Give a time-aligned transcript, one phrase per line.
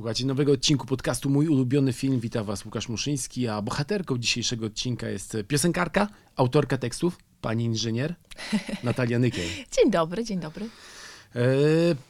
[0.00, 2.20] Słuchajcie nowego odcinku podcastu Mój ulubiony film.
[2.20, 8.14] Witam Was Łukasz Muszyński, a bohaterką dzisiejszego odcinka jest piosenkarka, autorka tekstów, pani inżynier
[8.84, 9.48] Natalia Nykiel.
[9.72, 10.68] Dzień dobry, dzień dobry.
[11.36, 11.40] E,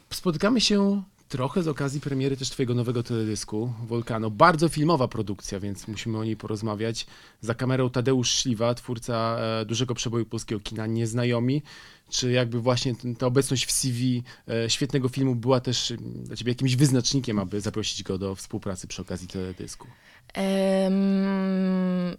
[0.09, 4.29] spotykamy się trochę z okazji premiery też twojego nowego teledysku Volcano.
[4.29, 7.05] Bardzo filmowa produkcja, więc musimy o niej porozmawiać.
[7.41, 11.61] Za kamerą Tadeusz Śliwa, twórca e, dużego przeboju polskiego kina Nieznajomi.
[12.09, 16.51] Czy jakby właśnie ta obecność w CV e, świetnego filmu była też mm, dla ciebie
[16.51, 19.87] jakimś wyznacznikiem, aby zaprosić go do współpracy przy okazji teledysku?
[20.33, 22.17] Em,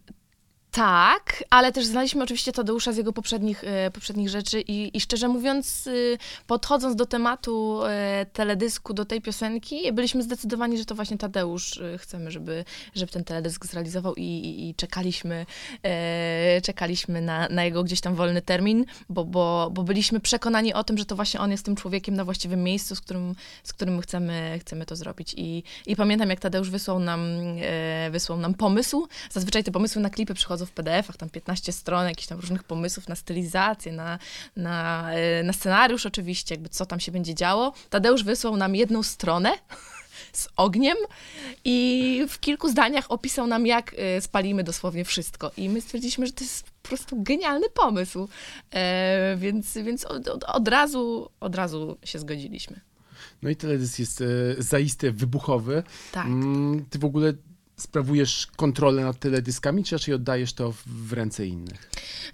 [0.73, 5.29] tak, ale też znaliśmy oczywiście Tadeusza z jego poprzednich, e, poprzednich rzeczy i, i szczerze
[5.29, 11.19] mówiąc, y, podchodząc do tematu e, teledysku, do tej piosenki, byliśmy zdecydowani, że to właśnie
[11.19, 12.65] Tadeusz y, chcemy, żeby,
[12.95, 15.47] żeby ten teledysk zrealizował i, i, i czekaliśmy,
[16.63, 20.99] czekaliśmy na, na jego gdzieś tam wolny termin, bo, bo, bo byliśmy przekonani o tym,
[20.99, 23.35] że to właśnie on jest tym człowiekiem na właściwym miejscu, z którym,
[23.65, 25.35] z którym chcemy, chcemy to zrobić.
[25.37, 27.21] I, I pamiętam, jak Tadeusz wysłał nam,
[28.11, 29.09] wysłał nam pomysł.
[29.31, 33.09] Zazwyczaj te pomysły na klipy przychodzą w PDF-ach, tam 15 stron, jakichś tam różnych pomysłów
[33.09, 34.19] na stylizację, na,
[34.57, 37.73] na, e, na scenariusz oczywiście, jakby co tam się będzie działo.
[37.91, 39.53] Tadeusz wysłał nam jedną stronę
[40.33, 40.97] z ogniem
[41.65, 45.51] i w kilku zdaniach opisał nam, jak e, spalimy dosłownie wszystko.
[45.57, 48.29] I my stwierdziliśmy, że to jest po prostu genialny pomysł.
[48.71, 52.81] E, więc więc od, od, od, razu, od razu się zgodziliśmy.
[53.43, 54.25] No i teledysk jest e,
[54.59, 55.83] zaiste wybuchowy.
[56.13, 56.27] Tak.
[56.27, 57.33] Mm, ty w ogóle
[57.77, 61.91] sprawujesz kontrolę nad teledyskami, czy raczej oddajesz to w ręce innych?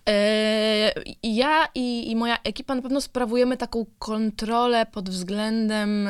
[0.09, 6.09] E, ja i, i, moja ekipa na pewno sprawujemy taką kontrolę pod względem.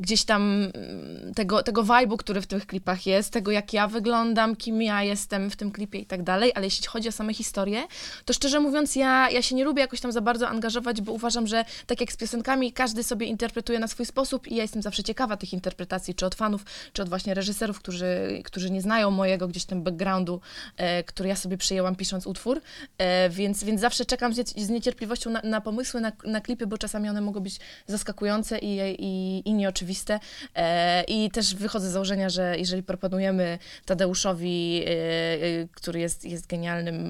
[0.00, 4.56] Gdzieś tam mm, tego, tego vibe'u, który w tych klipach jest, tego jak ja wyglądam,
[4.56, 7.82] kim ja jestem w tym klipie i tak dalej, ale jeśli chodzi o same historie,
[8.24, 11.46] to szczerze mówiąc ja, ja się nie lubię jakoś tam za bardzo angażować, bo uważam,
[11.46, 15.02] że tak jak z piosenkami, każdy sobie interpretuje na swój sposób i ja jestem zawsze
[15.02, 19.48] ciekawa tych interpretacji, czy od fanów, czy od właśnie reżyserów, którzy, którzy nie znają mojego
[19.48, 20.40] gdzieś tam backgroundu,
[20.76, 22.60] e, który ja sobie przyjęłam pisząc utwór,
[22.98, 26.78] e, więc, więc zawsze czekam z, z niecierpliwością na, na pomysły, na, na klipy, bo
[26.78, 30.20] czasami one mogą być zaskakujące i, i, i nieoczywiste oczywiste.
[30.54, 36.46] E, I też wychodzę z założenia, że jeżeli proponujemy Tadeuszowi, e, e, który jest, jest
[36.46, 37.00] genialnym,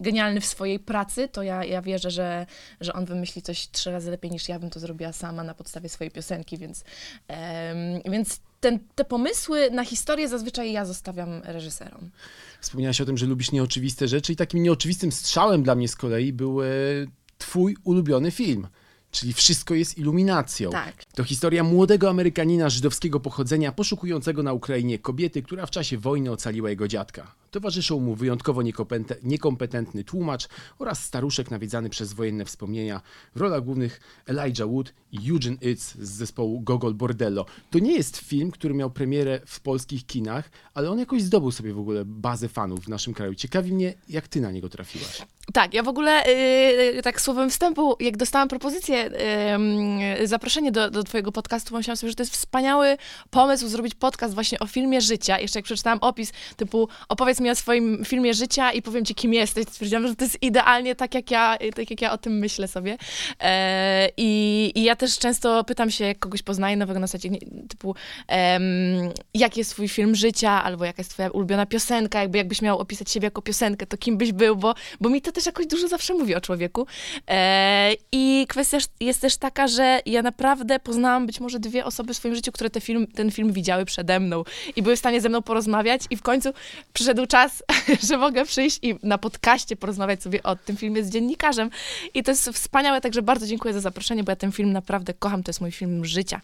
[0.00, 2.46] genialny w swojej pracy, to ja, ja wierzę, że,
[2.80, 5.88] że on wymyśli coś trzy razy lepiej niż ja bym to zrobiła sama na podstawie
[5.88, 6.84] swojej piosenki, więc,
[8.04, 12.10] więc ten, te pomysły na historię zazwyczaj ja zostawiam reżyserom.
[12.60, 16.32] Wspomniałaś o tym, że lubisz nieoczywiste rzeczy i takim nieoczywistym strzałem dla mnie z kolei
[16.32, 16.60] był
[17.38, 18.66] twój ulubiony film
[19.12, 20.70] czyli wszystko jest iluminacją.
[20.70, 21.04] Tak.
[21.04, 26.70] To historia młodego Amerykanina żydowskiego pochodzenia poszukującego na Ukrainie kobiety, która w czasie wojny ocaliła
[26.70, 27.34] jego dziadka.
[27.50, 28.62] Towarzyszą mu wyjątkowo
[29.22, 33.00] niekompetentny tłumacz oraz staruszek nawiedzany przez wojenne wspomnienia.
[33.34, 37.46] W rolach głównych Elijah Wood i Eugene Itz z zespołu Gogol Bordello.
[37.70, 41.72] To nie jest film, który miał premierę w polskich kinach, ale on jakoś zdobył sobie
[41.72, 43.34] w ogóle bazę fanów w naszym kraju.
[43.34, 45.22] Ciekawi mnie, jak ty na niego trafiłaś.
[45.52, 46.24] Tak, ja w ogóle
[46.94, 49.01] yy, tak słowem wstępu, jak dostałam propozycję,
[50.24, 52.96] zaproszenie do, do twojego podcastu, pomyślałam sobie, że to jest wspaniały
[53.30, 55.40] pomysł zrobić podcast właśnie o filmie życia.
[55.40, 59.34] Jeszcze jak przeczytałam opis typu opowiedz mi o swoim filmie życia i powiem ci, kim
[59.34, 59.64] jesteś.
[59.64, 62.96] Stwierdziłam, że to jest idealnie tak, jak ja, tak jak ja o tym myślę sobie.
[63.40, 67.28] E, i, I ja też często pytam się, jak kogoś poznaję nowego na zasadzie
[67.68, 67.94] typu
[69.34, 73.10] jaki jest twój film życia, albo jaka jest twoja ulubiona piosenka, jakby jakbyś miał opisać
[73.10, 76.14] siebie jako piosenkę, to kim byś był, bo, bo mi to też jakoś dużo zawsze
[76.14, 76.86] mówi o człowieku.
[77.28, 82.16] E, I kwestia jest też taka, że ja naprawdę poznałam być może dwie osoby w
[82.16, 84.44] swoim życiu, które te film, ten film widziały przede mną
[84.76, 86.52] i były w stanie ze mną porozmawiać i w końcu
[86.92, 87.62] przyszedł czas,
[88.08, 91.70] że mogę przyjść i na podcaście porozmawiać sobie o tym filmie z dziennikarzem.
[92.14, 95.42] I to jest wspaniałe, także bardzo dziękuję za zaproszenie, bo ja ten film naprawdę kocham,
[95.42, 96.40] to jest mój film życia.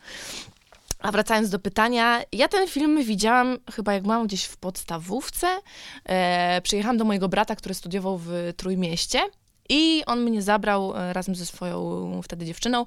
[0.99, 5.47] A wracając do pytania, ja ten film widziałam chyba jak mam gdzieś w podstawówce.
[6.05, 9.21] E, przyjechałam do mojego brata, który studiował w Trójmieście.
[9.69, 12.85] I on mnie zabrał e, razem ze swoją wtedy dziewczyną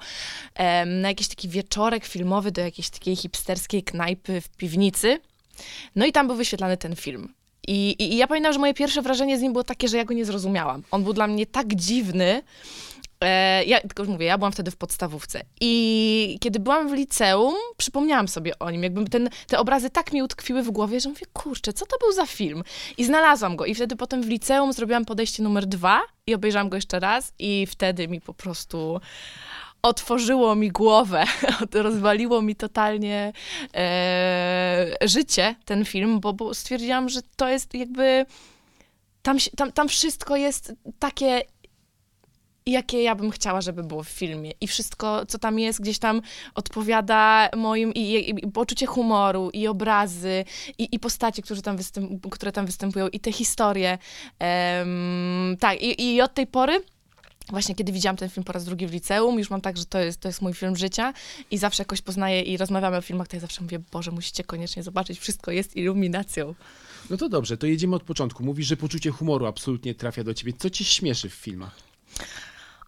[0.86, 5.20] na jakiś taki wieczorek filmowy do jakiejś takiej hipsterskiej knajpy w piwnicy.
[5.96, 7.34] No i tam był wyświetlany ten film.
[7.68, 10.06] I, i, I, ja pamiętam, że moje pierwsze wrażenie z nim było takie, że ja
[10.06, 10.84] go nie zrozumiałam.
[10.92, 12.44] On był dla mnie tak dziwny.
[13.22, 15.42] E, ja tylko mówię, ja byłam wtedy w podstawówce.
[15.62, 18.84] I kiedy byłam w liceum, przypomniałam sobie o nim.
[18.84, 22.12] Jakby ten, te obrazy tak mi utkwiły w głowie, że mówię, kurczę, co to był
[22.12, 22.64] za film?
[22.98, 23.66] I znalazłam go.
[23.66, 27.34] I wtedy potem w liceum zrobiłam podejście numer dwa i obejrzałam go jeszcze raz.
[27.40, 29.00] I wtedy mi po prostu
[29.82, 31.24] otworzyło mi głowę,
[31.74, 33.34] rozwaliło mi totalnie
[33.76, 38.26] e, życie ten film, bo, bo stwierdziłam, że to jest jakby.
[39.22, 41.42] Tam, tam, tam wszystko jest takie
[42.66, 44.52] jakie ja bym chciała, żeby było w filmie.
[44.62, 46.22] I wszystko, co tam jest, gdzieś tam
[46.56, 50.46] odpowiada moim i, i, i poczucie humoru, i obrazy,
[50.78, 53.98] i, i postacie, które tam, występ, które tam występują, i te historie.
[54.40, 56.84] Em, tak, i, i od tej pory
[57.50, 60.00] Właśnie kiedy widziałam ten film po raz drugi w liceum, już mam tak, że to
[60.00, 61.14] jest, to jest mój film życia
[61.52, 64.84] i zawsze jakoś poznaję i rozmawiamy o filmach, to ja zawsze mówię, Boże, musicie koniecznie
[64.84, 66.56] zobaczyć, wszystko jest iluminacją.
[67.10, 68.44] No to dobrze, to jedziemy od początku.
[68.44, 70.54] Mówisz, że poczucie humoru absolutnie trafia do ciebie.
[70.54, 71.76] Co ci śmieszy w filmach?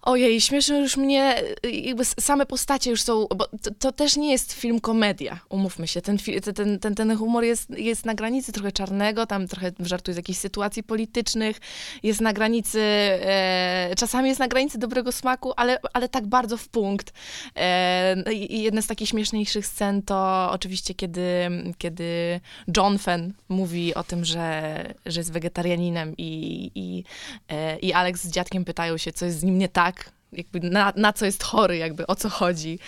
[0.05, 4.31] Ojej, śmieszne już mnie, y, jakby same postacie już są, bo to, to, też nie
[4.31, 6.01] jest film komedia, umówmy się.
[6.01, 6.17] Ten,
[6.55, 10.39] ten, ten, ten humor jest, jest na granicy trochę czarnego, tam trochę żartuje z jakichś
[10.39, 11.59] sytuacji politycznych,
[12.03, 16.69] jest na granicy, e, czasami jest na granicy dobrego smaku, ale, ale tak bardzo w
[16.69, 17.13] punkt.
[17.55, 22.39] E, I jedna z takich śmieszniejszych scen to oczywiście, kiedy, kiedy
[22.77, 24.73] John Fenn mówi o tym, że,
[25.05, 27.03] że jest wegetarianinem i, i,
[27.49, 29.92] e, i Alex z dziadkiem pytają się, co jest z nim nie tak,
[30.37, 32.79] jakby na, na co jest chory, jakby o co chodzi.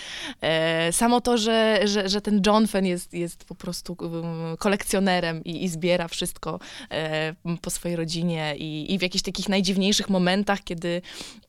[0.42, 5.44] E, samo to, że, że, że ten John Fenn jest, jest po prostu um, kolekcjonerem
[5.44, 6.60] i, i zbiera wszystko
[6.92, 11.02] e, po swojej rodzinie i, i w jakichś takich najdziwniejszych momentach, kiedy,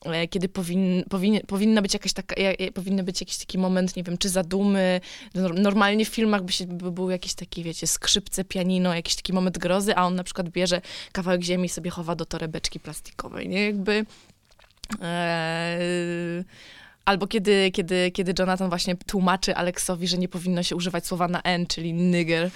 [0.05, 2.35] e, kiedy powin, powin, powinna być jakaś taka,
[2.73, 5.01] powinny być jakiś taki moment, nie wiem, czy zadumy.
[5.53, 9.57] Normalnie w filmach by, się, by był jakiś taki, wiecie, skrzypce, pianino, jakiś taki moment
[9.57, 13.65] grozy, a on na przykład bierze kawałek ziemi i sobie chowa do torebeczki plastikowej, nie?
[13.65, 14.05] Jakby
[17.07, 21.41] albo kiedy, kiedy, kiedy Jonathan właśnie tłumaczy Aleksowi, że nie powinno się używać słowa na
[21.41, 22.51] N, czyli nigger.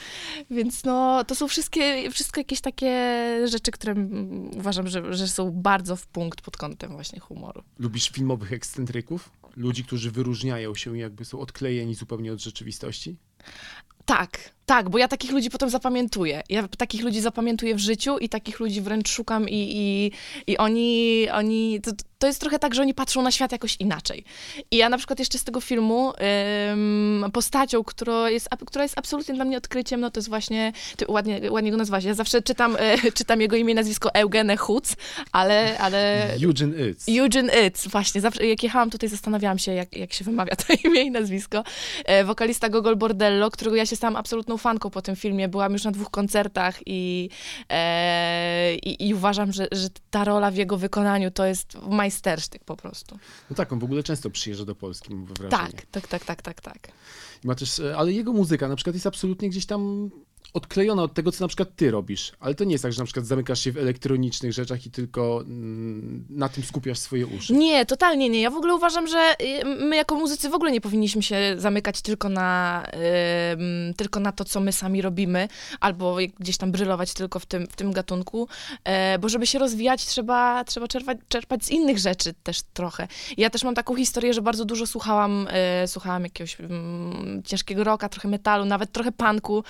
[0.50, 3.18] Więc no, to są wszystkie, wszystko jakieś takie
[3.48, 3.96] rzeczy, które
[4.58, 7.64] uważam, że, że są bardzo w punkt pod kątem właśnie humoru.
[7.80, 9.30] Lubisz filmowych ekscentryków?
[9.56, 13.16] Ludzi, którzy wyróżniają się jakby są odklejeni zupełnie od rzeczywistości?
[14.06, 16.44] Tak, tak, bo ja takich ludzi potem zapamiętuję.
[16.50, 20.12] Ja takich ludzi zapamiętuję w życiu i takich ludzi wręcz szukam i, i,
[20.52, 24.24] i oni, oni to, to jest trochę tak, że oni patrzą na świat jakoś inaczej.
[24.72, 26.14] I ja na przykład jeszcze z tego filmu
[26.72, 31.06] ym, postacią, która jest, która jest absolutnie dla mnie odkryciem, no to jest właśnie, ty
[31.08, 34.96] ładnie, ładnie go nazwałaś, ja zawsze czytam, y, czytam jego imię i nazwisko Eugene Hutz,
[35.32, 36.30] ale, ale...
[36.44, 37.06] Eugene Itz.
[37.10, 38.22] Eugene Itz, właśnie.
[38.22, 41.64] Zawsze, jak jechałam tutaj, zastanawiałam się, jak, jak się wymawia to imię i nazwisko.
[42.06, 45.48] E, wokalista Gogol Bordello, którego ja się stałam absolutną fanką po tym filmie.
[45.48, 47.30] Byłam już na dwóch koncertach i,
[47.70, 52.76] e, i, i, uważam, że, że ta rola w jego wykonaniu to jest majstersztyk po
[52.76, 53.20] prostu.
[53.50, 55.50] No tak, on w ogóle często przyjeżdża do Polski, mam wrażenie.
[55.50, 56.78] Tak, tak, tak, tak, tak, tak.
[57.44, 60.12] Ma też, e, ale jego muzyka na przykład jest absolutnie gdzieś tam
[60.54, 62.32] odklejona od tego, co na przykład ty robisz.
[62.40, 65.42] Ale to nie jest tak, że na przykład zamykasz się w elektronicznych rzeczach i tylko
[65.42, 67.54] mm, na tym skupiasz swoje uszy.
[67.54, 68.42] Nie, totalnie nie.
[68.42, 72.02] Ja w ogóle uważam, że y, my jako muzycy w ogóle nie powinniśmy się zamykać
[72.02, 72.84] tylko na,
[73.58, 75.48] yy, tylko na to, co my sami robimy,
[75.80, 78.48] albo gdzieś tam brylować tylko w tym, w tym gatunku,
[78.86, 83.08] yy, bo żeby się rozwijać, trzeba, trzeba czerpać, czerpać z innych rzeczy też trochę.
[83.38, 85.48] Ja też mam taką historię, że bardzo dużo słuchałam,
[85.82, 89.64] yy, słuchałam jakiegoś mm, ciężkiego rocka, trochę metalu, nawet trochę punku,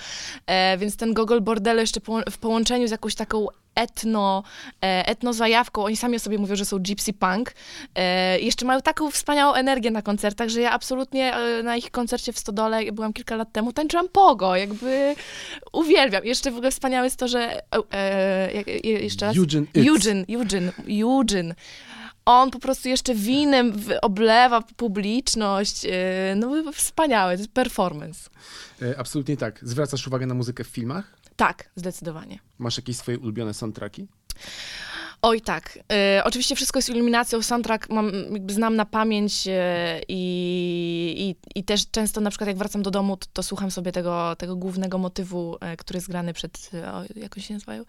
[0.46, 4.42] e, więc ten Gogol Bordello jeszcze w połączeniu z jakąś taką etno,
[4.82, 5.84] e, etno zajawką.
[5.84, 7.52] Oni sami o sobie mówią, że są gypsy punk.
[7.94, 12.32] E, jeszcze mają taką wspaniałą energię na koncertach, że ja absolutnie e, na ich koncercie
[12.32, 15.14] w Stodole, byłam kilka lat temu, tańczyłam pogo, jakby
[15.72, 16.24] uwielbiam.
[16.24, 17.62] Jeszcze w ogóle wspaniałe jest to, że
[18.84, 19.36] jeszcze raz.
[19.36, 21.54] Eugene, Eugene, Eugene, Eugene
[22.24, 25.86] on po prostu jeszcze winem oblewa publiczność.
[26.36, 28.30] No wspaniałe, to jest performance.
[28.98, 29.60] Absolutnie tak.
[29.62, 31.16] Zwracasz uwagę na muzykę w filmach?
[31.36, 32.38] Tak, zdecydowanie.
[32.58, 34.08] Masz jakieś swoje ulubione soundtracki?
[35.22, 35.78] Oj tak.
[35.92, 37.42] E, oczywiście wszystko jest iluminacją.
[37.42, 38.12] Soundtrack mam,
[38.48, 43.16] znam na pamięć e, i, i, i, też często na przykład jak wracam do domu,
[43.16, 47.38] to, to słucham sobie tego, tego głównego motywu, e, który jest grany przed, o, jak
[47.38, 47.84] się nazywają?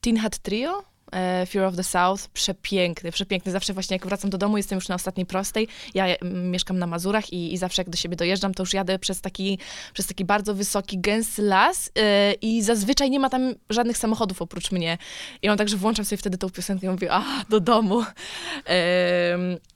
[0.00, 0.95] Tin Hat Trio?
[1.12, 3.52] E, Fear of the South, przepiękny, przepiękny.
[3.52, 5.68] Zawsze właśnie jak wracam do domu, jestem już na ostatniej prostej.
[5.94, 9.20] Ja mieszkam na Mazurach i, i zawsze jak do siebie dojeżdżam, to już jadę przez
[9.20, 9.58] taki,
[9.92, 14.72] przez taki bardzo wysoki, gęsty las yy, i zazwyczaj nie ma tam żadnych samochodów oprócz
[14.72, 14.98] mnie.
[15.42, 18.00] I on także włączam sobie wtedy tą piosenkę i mówię, a, do domu.
[18.00, 18.64] Yy,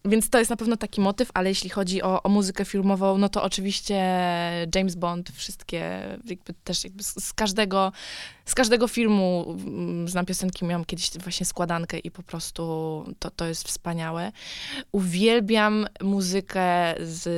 [0.05, 3.29] więc to jest na pewno taki motyw, ale jeśli chodzi o, o muzykę filmową, no
[3.29, 4.01] to oczywiście
[4.75, 7.93] James Bond, wszystkie, jakby też jakby z, z każdego
[8.51, 12.63] z każdego filmu mm, znam piosenki, miałam kiedyś właśnie składankę i po prostu
[13.19, 14.33] to, to jest wspaniałe.
[14.93, 17.29] Uwielbiam muzykę z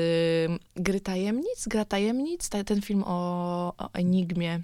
[0.77, 4.61] Gry Tajemnic, Gra Tajemnic, ten film o, o Enigmie.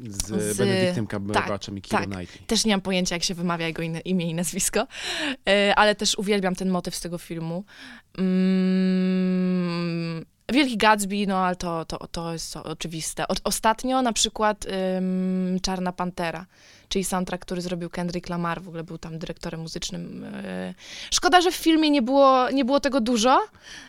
[0.00, 2.14] Z, z Benedyktem Cumberbatchem tak, i Keira tak.
[2.14, 2.46] Knightley.
[2.46, 4.86] Też nie mam pojęcia, jak się wymawia jego imię i nazwisko,
[5.48, 7.64] e, ale też uwielbiam ten motyw z tego filmu.
[8.18, 13.28] Mm, Wielki Gatsby, no ale to, to, to jest oczywiste.
[13.28, 14.66] O, ostatnio na przykład
[14.98, 16.46] ym, Czarna Pantera.
[16.88, 20.24] czyli soundtrack, który zrobił Kendrick Lamar, w ogóle był tam dyrektorem muzycznym.
[20.24, 20.74] E,
[21.10, 23.40] Szkoda, że w filmie nie było, nie było tego dużo.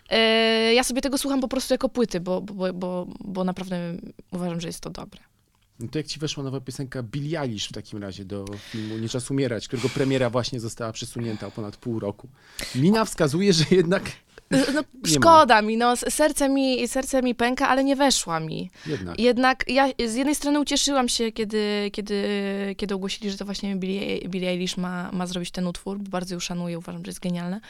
[0.09, 3.95] E, Ja sobie tego słucham po prostu jako płyty, bo, bo, bo, bo naprawdę
[4.31, 5.19] uważam, że jest to dobre.
[5.79, 9.09] No to jak ci weszła nowa piosenka Billie Eilish w takim razie do filmu Nie
[9.09, 12.27] czas umierać, którego premiera właśnie została przesunięta o ponad pół roku.
[12.75, 14.03] Mina wskazuje, że jednak,
[14.51, 14.57] No,
[15.03, 15.09] ma.
[15.09, 18.69] szkoda mi, no, serce mi, serce mi pęka, ale nie weszła mi.
[18.85, 19.19] jednak.
[19.19, 22.23] Jednak ja z jednej strony ucieszyłam się, kiedy, kiedy,
[22.77, 26.39] kiedy ogłosili, że to właśnie Billie, Billie Eilish ma, ma zrobić ten utwór, bardzo ją
[26.39, 27.61] szanuję, uważam, że jest genialne.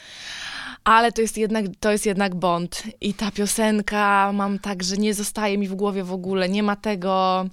[0.83, 2.83] Ale to jest jednak, to jest jednak Bond.
[3.01, 6.75] I ta piosenka mam tak, że nie zostaje mi w głowie w ogóle, nie ma
[6.75, 7.45] tego...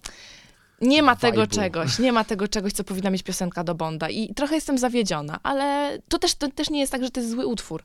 [0.80, 4.10] Nie ma tego czegoś, nie ma tego czegoś, co powinna mieć piosenka do Bonda.
[4.10, 7.32] I trochę jestem zawiedziona, ale to też, to też nie jest tak, że to jest
[7.32, 7.82] zły utwór.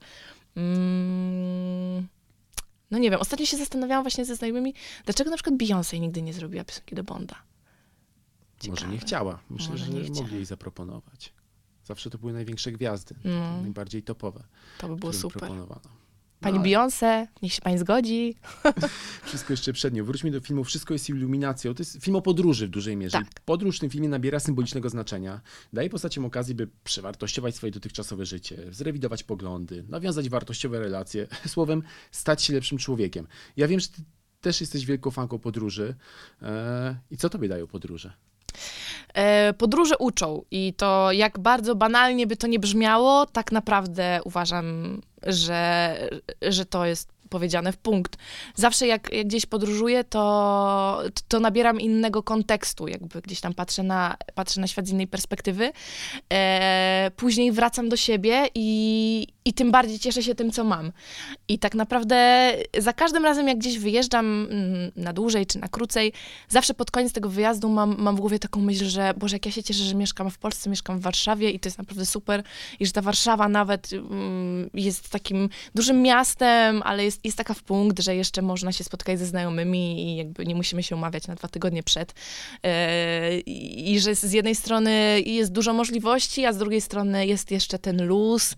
[0.60, 2.08] Mm,
[2.92, 4.74] no nie wiem, ostatnio się zastanawiałam właśnie ze znajomymi,
[5.06, 7.36] dlaczego na przykład Beyoncé nigdy nie zrobiła piosenki do Bonda.
[8.68, 8.94] Może Ciekawe.
[8.94, 9.40] nie chciała.
[9.50, 11.34] Myślę, Może że nie mogli jej zaproponować.
[11.86, 13.62] Zawsze to były największe gwiazdy, No.
[13.62, 14.44] najbardziej topowe,
[14.78, 15.40] To by było super.
[15.40, 15.90] proponowano.
[16.40, 18.36] Pani No, Beyoncé, niech się pani zgodzi.
[19.26, 20.04] Wszystko jeszcze przed nią.
[20.06, 21.74] Wróćmy do filmu Wszystko jest iluminacją.
[21.74, 23.18] To jest film o podróży w dużej mierze.
[23.18, 23.40] Tak.
[23.46, 25.42] Podróż w tym filmie nabiera symbolicznego znaczenia.
[25.74, 32.44] Daje postaciom okazję, by przewartościować swoje dotychczasowe życie, zrewidować poglądy, nawiązać wartościowe relacje, słowem, stać
[32.44, 33.28] się lepszym człowiekiem.
[33.58, 34.02] Ja wiem, że ty
[34.42, 35.96] też jesteś wielką fanką podróży.
[36.42, 38.14] Eee, I co tobie dają podróże?
[39.14, 45.02] E, podróże uczą i to jak bardzo banalnie by to nie brzmiało, tak naprawdę uważam,
[45.28, 45.96] że,
[46.42, 48.18] że to jest powiedziane w punkt.
[48.56, 54.16] Zawsze jak, jak gdzieś podróżuję, to, to nabieram innego kontekstu, jakby gdzieś tam patrzę na,
[54.36, 55.72] patrzę na świat z innej perspektywy.
[56.34, 60.92] E, później wracam do siebie i, i tym bardziej cieszę się tym, co mam.
[61.48, 66.14] I tak naprawdę za każdym razem, jak gdzieś wyjeżdżam mm, na dłużej czy na krócej,
[66.50, 69.52] zawsze pod koniec tego wyjazdu mam, mam w głowie taką myśl, że Boże, jak ja
[69.52, 72.44] się cieszę, że mieszkam w Polsce, mieszkam w Warszawie i to jest naprawdę super
[72.80, 77.64] i że ta Warszawa nawet mm, jest takim dużym miastem, ale jest, jest taka w
[77.64, 81.36] punkt, że jeszcze można się spotkać ze znajomymi i jakby nie musimy się umawiać na
[81.36, 82.14] dwa tygodnie przed.
[82.64, 87.52] E, I i że z jednej strony jest dużo możliwości, a z drugiej strony jest
[87.52, 88.56] jeszcze ten luz.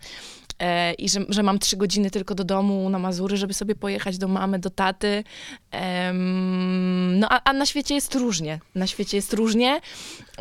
[0.59, 4.17] E, I że, że mam trzy godziny tylko do domu na Mazury, żeby sobie pojechać
[4.17, 5.23] do mamy, do taty.
[5.71, 8.59] Em, no a, a na świecie jest różnie.
[8.75, 9.81] Na świecie jest różnie.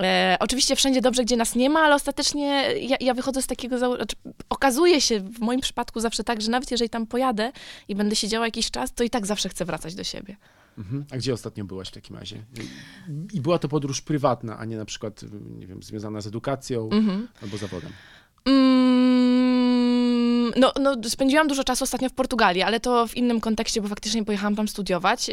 [0.03, 2.47] E, oczywiście wszędzie dobrze, gdzie nas nie ma, ale ostatecznie
[2.81, 3.79] ja, ja wychodzę z takiego...
[3.79, 4.17] zało- Znaczy,
[4.49, 7.53] okazuje się w moim przypadku zawsze tak, że nawet jeżeli tam pojadę
[7.89, 10.37] i będę siedziała jakiś czas, to i tak zawsze chcę wracać do siebie.
[10.79, 11.05] Mhm.
[11.13, 12.43] A gdzie ostatnio byłaś w takim razie?
[13.33, 15.21] I była to podróż prywatna, a nie na przykład,
[15.59, 17.29] nie wiem, związana z edukacją Mhm.
[17.43, 17.93] albo zawodem.
[18.45, 19.10] Mm,
[20.57, 24.25] no, no, spędziłam dużo czasu ostatnio w Portugalii, ale to w innym kontekście, bo faktycznie
[24.25, 25.31] pojechałam tam studiować.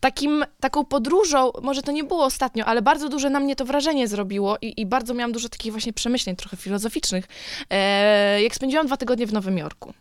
[0.00, 4.08] Takim, taką podróżą, może to nie było ostatnio, ale bardzo duże na mnie to wrażenie
[4.08, 7.24] zrobiło i, i bardzo miałam dużo takich właśnie przemyśleń, trochę filozoficznych,
[7.70, 9.92] e, jak spędziłam dwa tygodnie w Nowym Jorku.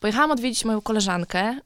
[0.00, 1.60] Pojechałam odwiedzić moją koleżankę,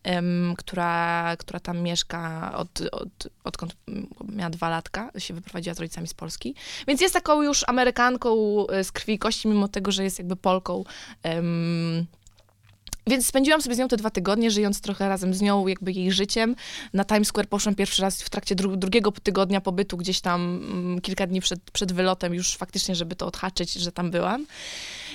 [0.59, 6.09] która, która tam mieszka od, od, odkąd mm, miała dwa latka, się wyprowadziła z rodzicami
[6.09, 6.55] z Polski.
[6.87, 8.37] Więc jest taką już Amerykanką
[8.67, 10.85] e, z krwi i kości, mimo tego, że jest jakby Polką.
[13.09, 16.13] Więc spędziłam sobie z nią te dwa tygodnie, żyjąc trochę razem z nią, jakby jej
[16.13, 16.57] życiem.
[16.93, 21.01] Na Times Square poszłam pierwszy raz w trakcie dru drugiego tygodnia pobytu, gdzieś tam mm,
[21.01, 24.47] kilka dni przed, przed wylotem, już faktycznie, żeby to odhaczyć, że tam byłam.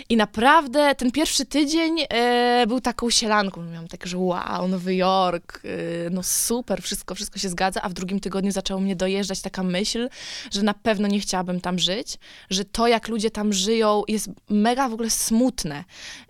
[0.10, 3.64] I naprawdę ten pierwszy tydzień e, był taką sielanką.
[3.64, 7.94] Miałam takie, że wow, Nowy Jork, e, no super, wszystko, wszystko się zgadza, a w
[7.94, 10.10] drugim tygodniu zaczęło mnie dojeżdżać taka myśl,
[10.52, 12.18] że na pewno nie chciałabym tam żyć,
[12.50, 15.84] że to, jak ludzie tam żyją, jest mega w ogóle smutne,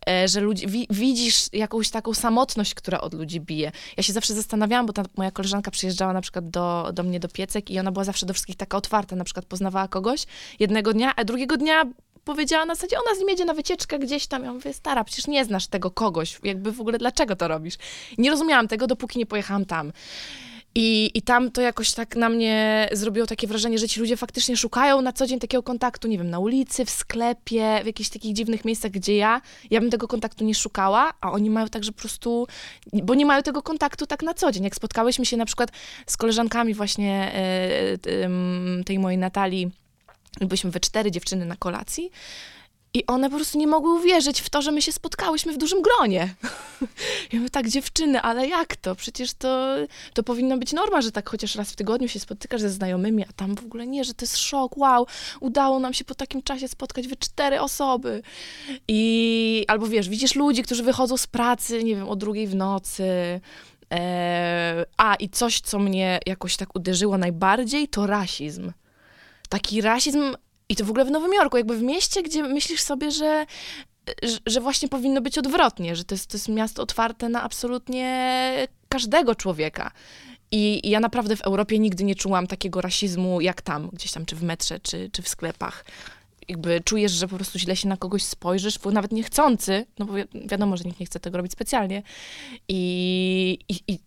[0.10, 3.72] e, że ludzi, wi, widzisz jakąś taką samotność, która od ludzi bije.
[3.98, 7.28] Ja się zawsze zastanawiałam, bo ta moja koleżanka przyjeżdżała na przykład do, do mnie do
[7.28, 10.26] Piecek i ona była zawsze do wszystkich taka otwarta, na przykład poznawała kogoś
[10.60, 11.86] jednego dnia, a drugiego dnia
[12.26, 14.44] powiedziała na zasadzie, ona z nim jedzie na wycieczkę gdzieś tam.
[14.44, 16.40] Ja mówię, stara, przecież nie znasz tego kogoś.
[16.44, 17.76] Jakby w ogóle dlaczego to robisz?
[18.18, 19.92] Nie rozumiałam tego, dopóki nie pojechałam tam.
[20.76, 24.58] I, I tam to jakoś tak na mnie zrobiło takie wrażenie, że ci ludzie faktycznie
[24.58, 28.34] szukają na co dzień takiego kontaktu, nie wiem, na ulicy, w sklepie, w jakichś takich
[28.34, 31.92] dziwnych miejscach, gdzie ja, ja bym tego kontaktu nie szukała, a oni mają tak, że
[31.92, 32.48] po prostu,
[32.94, 34.64] bo nie mają tego kontaktu tak na co dzień.
[34.64, 35.72] Jak spotkałyśmy się na przykład
[36.08, 37.38] z koleżankami właśnie e,
[38.12, 39.72] e, em, tej mojej Natalii,
[40.40, 42.12] byliśmy we cztery dziewczyny na kolacji
[42.96, 45.82] i one po prostu nie mogły uwierzyć w to, że my się spotkałyśmy w dużym
[45.82, 46.30] gronie.
[47.32, 48.96] Ja mówię, tak, dziewczyny, ale jak to?
[48.96, 49.76] Przecież to,
[50.14, 53.34] to powinno być norma, że tak chociaż raz w tygodniu się spotykasz ze znajomymi, a
[53.36, 55.08] tam w ogóle nie, że to jest szok, wow,
[55.40, 58.22] udało nam się po takim czasie spotkać we cztery osoby.
[58.88, 63.04] I albo wiesz, widzisz ludzi, którzy wychodzą z pracy, nie wiem, o drugiej w nocy.
[63.92, 68.72] E, a, i coś, co mnie jakoś tak uderzyło najbardziej, to rasizm
[69.54, 70.36] taki rasizm
[70.70, 73.46] i to w ogóle w Nowym Jorku, jakby w mieście, gdzie myślisz sobie, że
[74.48, 79.36] że, właśnie powinno być odwrotnie, że to jest, to jest miasto otwarte na absolutnie każdego
[79.36, 79.92] człowieka.
[80.52, 84.26] I, I ja naprawdę w Europie nigdy nie czułam takiego rasizmu jak tam, gdzieś tam,
[84.26, 85.86] czy w metrze, czy, czy w sklepach.
[86.48, 90.14] Jakby czujesz, że po prostu źle się na kogoś spojrzysz, bo nawet niechcący, no bo
[90.14, 92.04] wi- wiadomo, że nikt nie chce tego robić specjalnie.
[92.68, 94.00] I, i, i,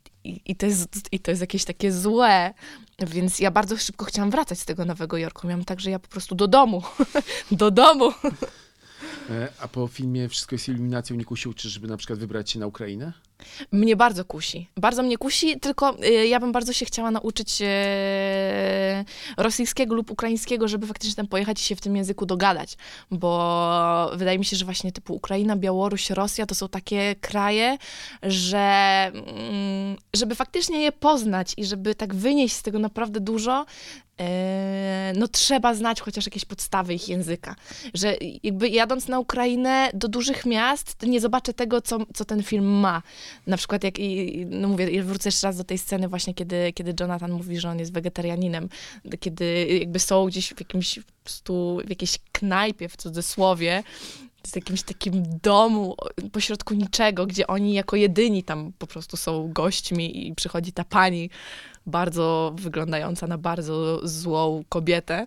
[0.46, 2.54] i, to jest, I to jest jakieś takie złe.
[2.98, 5.46] Więc ja bardzo szybko chciałam wracać z tego Nowego Jorku.
[5.46, 6.82] Miałam tak, że ja po prostu do domu.
[7.50, 8.12] do domu.
[9.30, 12.58] E, A po filmie Wszystko jest iluminacją nie kusił, czy żeby na przykład wybrać się
[12.58, 13.12] na Ukrainę?
[13.72, 14.68] Mnie bardzo kusi.
[14.76, 19.04] Bardzo mnie kusi, tylko y, ja bym bardzo się chciała nauczyć e,
[19.36, 22.76] rosyjskiego lub ukraińskiego, żeby faktycznie tam pojechać i się w tym języku dogadać.
[23.10, 27.78] Bo wydaje mi się, że właśnie typu Ukraina, Białoruś, Rosja to są takie kraje,
[28.22, 28.58] że
[29.14, 33.66] mm, żeby faktycznie je poznać i żeby tak wynieść z tego naprawdę dużo,
[34.20, 37.56] e, no trzeba znać chociaż jakieś podstawy ich języka.
[37.94, 42.64] Że jakby jadąc na Ukrainę do dużych miast, nie zobaczę tego, co, co ten film
[42.64, 43.02] ma.
[43.46, 46.94] Na przykład jak, i- no mówię, wrócę jeszcze raz do tej sceny właśnie, kiedy, kiedy
[47.00, 48.68] Jonathan mówi, że on jest wegetarianinem,
[49.20, 53.82] kiedy jakby są gdzieś w jakimś po prostu, w jakiejś knajpie w cudzysłowie,
[54.46, 55.96] w jakimś takim domu
[56.32, 61.30] pośrodku niczego, gdzie oni jako jedyni tam po prostu są gośćmi i przychodzi ta pani
[61.86, 65.26] bardzo wyglądająca na bardzo złą kobietę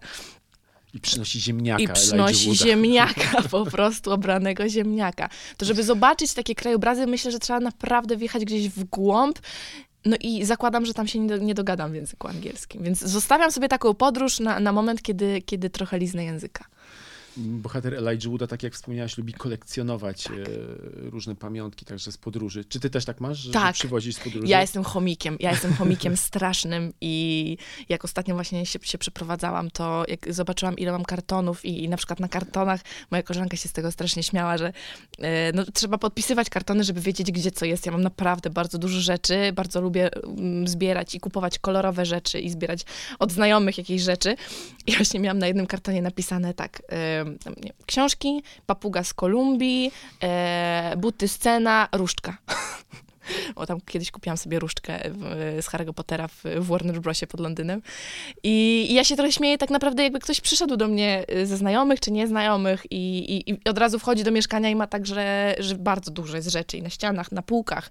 [0.94, 1.84] I przynosi ziemniaka.
[1.84, 5.30] i przynosi ziemniaka, po prostu obranego ziemniaka.
[5.58, 9.40] To żeby zobaczyć takie krajobrazy, myślę, że trzeba naprawdę wjechać gdzieś w głąb.
[10.06, 12.84] No i zakładam, że tam się nie, do, nie dogadam w języku angielskim.
[12.84, 16.66] Więc zostawiam sobie taką podróż na, na moment, kiedy, kiedy trochę liznę języka.
[17.40, 20.32] Bohater Elijah Wooda, tak jak wspomniałaś, lubi kolekcjonować e,
[21.10, 22.66] różne pamiątki, także z podróży.
[22.66, 23.74] Czy ty też tak masz, że, Tak.
[23.74, 24.48] przywozisz z podróży?
[24.48, 25.38] Ja jestem chomikiem.
[25.40, 27.58] Ja jestem chomikiem strasznym i
[27.90, 31.98] jak ostatnio właśnie się, się przeprowadzałam, to jak zobaczyłam, ile mam kartonów i, i na
[31.98, 32.82] przykład na kartonach,
[33.12, 34.74] moja koleżanka się z tego strasznie śmiała, że
[35.20, 37.86] e, no, trzeba podpisywać kartony, żeby wiedzieć, gdzie co jest.
[37.86, 42.50] Ja mam naprawdę bardzo dużo rzeczy, bardzo lubię mm, zbierać i kupować kolorowe rzeczy i
[42.50, 42.86] zbierać
[43.20, 44.36] od znajomych jakieś rzeczy.
[44.88, 46.82] I właśnie miałam na jednym kartonie napisane tak,
[47.38, 49.92] tam, nie, wiem, książki, papuga z Kolumbii,
[50.24, 52.38] e, buty scena, różdżka.
[53.56, 55.00] Bo tam kiedyś kupiłam sobie różdżkę
[55.62, 57.82] z Harry'ego Pottera w, Warner Brosie pod Londynem.
[58.44, 61.58] I, I ja się trochę śmieję, tak naprawdę jakby ktoś przyszedł do mnie y, ze
[61.58, 65.56] znajomych czy nieznajomych i, i, i od razu wchodzi do mieszkania i ma tak, że,
[65.60, 67.90] że bardzo dużo jest rzeczy i na ścianach, na półkach,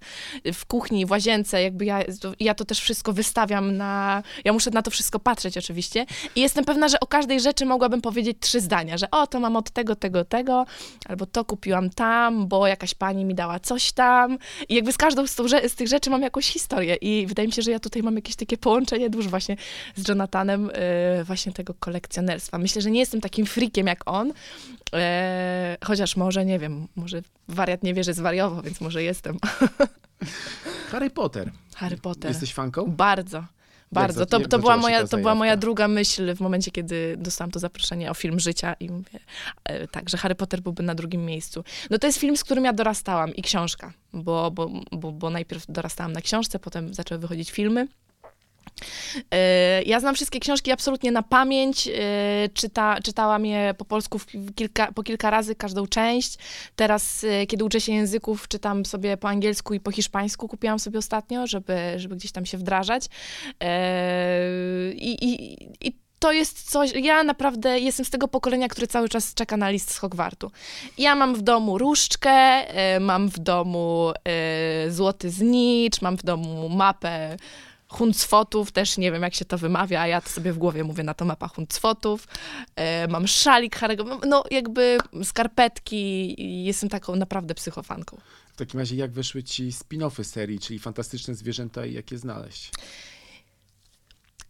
[0.55, 2.03] w kuchni, w łazience, jakby ja,
[2.41, 4.23] ja to też wszystko wystawiam na...
[4.45, 8.01] Ja muszę na to wszystko patrzeć oczywiście i jestem pewna, że o każdej rzeczy mogłabym
[8.01, 10.67] powiedzieć trzy zdania, że o, to mam od tego, tego, tego,
[11.09, 15.27] albo to kupiłam tam, bo jakaś pani mi dała coś tam i jakby z każdą
[15.37, 18.17] rze- z tych rzeczy mam jakąś historię i wydaje mi się, że ja tutaj mam
[18.17, 19.57] jakieś takie połączenie dusz właśnie
[19.97, 20.71] z Jonathanem,
[21.19, 22.59] yy, właśnie tego kolekcjonerstwa.
[22.59, 24.99] Myślę, że nie jestem takim frikiem jak on, yy,
[25.85, 29.39] chociaż może, nie wiem, może wariat nie wie, że zwariował, więc może jestem.
[30.91, 31.53] Harry Potter.
[31.77, 32.31] Harry Potter.
[32.31, 32.87] Jesteś fanką?
[32.87, 33.45] Bardzo.
[33.93, 34.27] Bardzo.
[34.27, 38.11] To, to, była moja, to była moja druga myśl w momencie, kiedy dostałam to zaproszenie
[38.11, 39.21] o film życia i mówię,
[39.65, 41.65] e, tak, że Harry Potter byłby na drugim miejscu.
[41.91, 45.65] No to jest film, z którym ja dorastałam i książka, bo, bo, bo, bo najpierw
[45.69, 47.89] dorastałam na książce, potem zaczęły wychodzić filmy.
[49.31, 51.89] E, Ja znam wszystkie książki absolutnie na pamięć.
[51.89, 51.91] e,
[52.55, 54.21] Czyta, czytałam je po polsku
[54.55, 56.39] kilka, po kilka razy, każdą część.
[56.77, 60.49] Teraz, e, kiedy uczę się języków, czytam sobie po angielsku i po hiszpańsku.
[60.49, 63.07] Kupiłam sobie ostatnio, żeby, żeby gdzieś tam się wdrażać.
[64.95, 69.35] I, i, i to jest coś, ja naprawdę jestem z tego pokolenia, które cały czas
[69.35, 70.51] czeka na list z Hogwartu.
[70.99, 72.65] Ja mam w domu różdżkę,
[73.01, 74.13] mam w domu
[74.89, 77.37] złoty znicz, mam w domu mapę
[77.89, 81.03] Huncwotów, też nie wiem jak się to wymawia, a ja to sobie w głowie mówię
[81.03, 82.29] na to mapa Huncwotów.
[82.77, 88.21] E, mam szalik Harry'ego, no jakby skarpetki i jestem taką naprawdę psychofanką.
[88.53, 92.71] W takim razie jak weszły ci spin-offy serii, czyli Fantastyczne Zwierzęta i jak je znaleźć?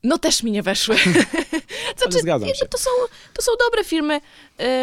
[0.04, 0.96] No też mi nie weszły.
[2.04, 2.66] Ale zgadzam się.
[2.66, 2.90] To są,
[3.34, 4.20] to są dobre filmy.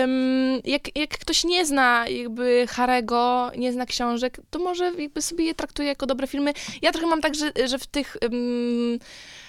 [0.04, 5.46] Ym, jak, jak ktoś nie zna jakby Harego, nie zna książek, to może jakby sobie
[5.46, 6.54] je traktuje jako dobre filmy.
[6.82, 8.18] Ja trochę mam tak, że, że w tych...
[8.24, 9.00] Ym,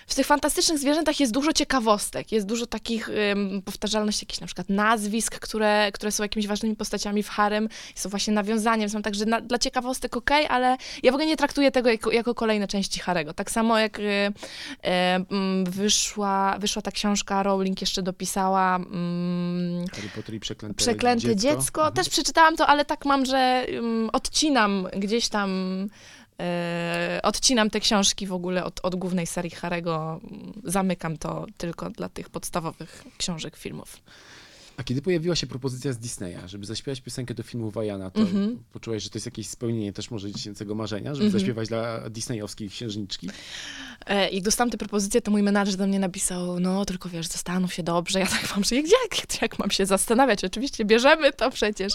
[0.07, 4.69] w tych fantastycznych zwierzętach jest dużo ciekawostek, jest dużo takich ym, powtarzalności, jakichś na przykład
[4.69, 9.40] nazwisk, które, które są jakimiś ważnymi postaciami w harem, są właśnie nawiązaniem, są także na,
[9.40, 13.35] dla ciekawostek okej, ale ja w ogóle nie traktuję tego jako, jako kolejne części Harego.
[13.35, 14.33] Tak samo jak y, y,
[14.85, 21.81] mm, wyszła, wyszła ta książka, Rowling jeszcze dopisała mm, Harry Potter i Przeklęte, Przeklęte dziecko.
[21.81, 21.95] Mhm.
[21.95, 25.51] Też przeczytałam to, ale tak mam, że um, odcinam gdzieś tam
[26.40, 30.20] E, odcinam te książki w ogóle od, od głównej serii Harego.
[30.64, 33.96] Zamykam to tylko dla tych podstawowych książek, filmów.
[34.77, 38.62] A kiedy pojawiła się propozycja z Disneya, żeby zaśpiewać piosenkę do filmu Wajana, to Mhm.
[38.73, 41.41] poczułeś, że to jest jakieś spełnienie też może dziecięcego marzenia, żeby Mhm.
[41.41, 43.31] zaśpiewać dla disneyowskiej księżniczki?
[44.07, 47.75] E, jak dostałam tę propozycję, to mój menadżer do mnie napisał, no tylko wiesz, zastanów
[47.75, 48.21] się dobrze.
[48.21, 50.45] Ja tak mam, że jak, jak, jak mam się zastanawiać?
[50.45, 51.93] Oczywiście bierzemy to przecież.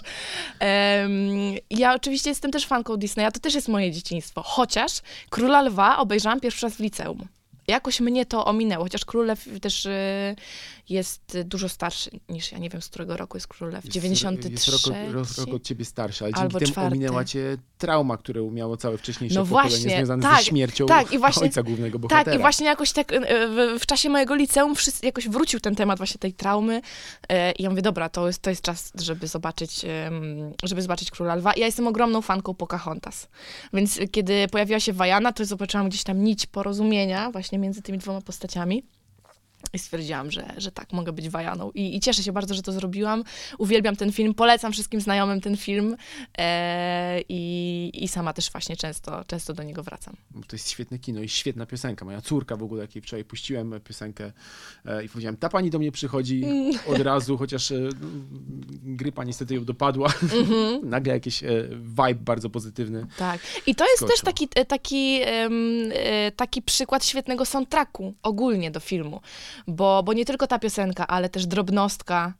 [1.70, 4.42] Ja oczywiście jestem też fanką Disneya, to też jest moje dzieciństwo.
[4.46, 4.92] Chociaż
[5.30, 7.28] Króla Lwa obejrzałam pierwszy raz w liceum.
[7.68, 10.36] Jakoś mnie to ominęło, chociaż Król Lew też e,
[10.92, 13.86] jest dużo starszy niż ja, nie wiem z którego roku jest Król Lew.
[13.86, 14.50] Jest- 93?
[14.52, 18.42] Jest rok, rok, rok od ciebie starszy, ale Albo dzięki temu ominęła cię trauma, które
[18.52, 22.00] miało całe wcześniejsze No pokolenie właśnie, związane tak, ze śmiercią tak, i właśnie- ojca głównego
[22.00, 22.24] bohatera.
[22.24, 25.76] Tak, i właśnie jakoś tak e, w, w czasie mojego liceum wszyscy, jakoś wrócił ten
[25.76, 26.82] temat właśnie tej traumy
[27.30, 29.86] e, i ja mówię, dobra, to jest, to jest czas, żeby zobaczyć,
[30.64, 31.54] żeby zobaczyć Króla Lwa.
[31.58, 33.28] Ja jestem ogromną fanką Pocahontas,
[33.74, 38.22] więc kiedy pojawiła się Wajana, to zobaczyłam gdzieś tam nić porozumienia właśnie między tymi dwoma
[38.22, 38.84] postaciami.
[39.74, 41.72] I stwierdziłam, że, że tak, mogę być Wajaną.
[41.72, 43.24] I, I cieszę się bardzo, że to zrobiłam.
[43.58, 45.96] Uwielbiam ten film, polecam wszystkim znajomym ten film
[46.38, 50.16] e, i, i sama też właśnie często, często do niego wracam.
[50.48, 52.06] To jest świetne kino i świetna piosenka.
[52.06, 54.32] Moja córka w ogóle, jakiej wczoraj puściłem piosenkę
[54.86, 56.44] e, i powiedziałem, ta pani do mnie przychodzi
[56.88, 57.90] od razu, chociaż e,
[58.84, 60.14] grypa niestety ją dopadła.
[60.24, 60.90] Mhm.
[60.90, 61.48] Nagle jakiś e,
[61.84, 63.06] vibe bardzo pozytywny.
[63.18, 63.42] Tak.
[63.68, 64.16] I to jest Skoczył.
[64.16, 69.22] też taki, e, taki, e, taki przykład świetnego soundtracku ogólnie do filmu.
[69.68, 72.34] Bo, bo nie tylko ta piosenka, ale też drobnostka,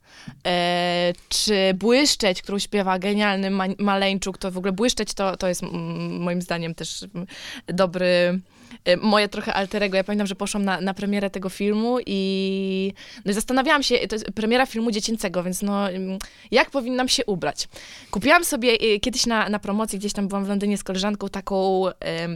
[0.46, 5.62] e, czy błyszczeć, którą śpiewa genialny Ma- Maleńczuk, to w ogóle błyszczeć to, to jest
[5.62, 7.26] mm, moim zdaniem też mm,
[7.66, 8.40] dobry.
[8.84, 9.96] E, Moje trochę alterego.
[9.96, 12.92] Ja pamiętam, że poszłam na, na premierę tego filmu i,
[13.24, 16.18] no zastanawiałam się, to jest premiera filmu dziecięcego, więc no, mm,
[16.50, 17.68] jak powinnam się ubrać?
[18.10, 21.84] Kupiłam sobie e, kiedyś na, na promocji, gdzieś tam byłam w Londynie z koleżanką, taką,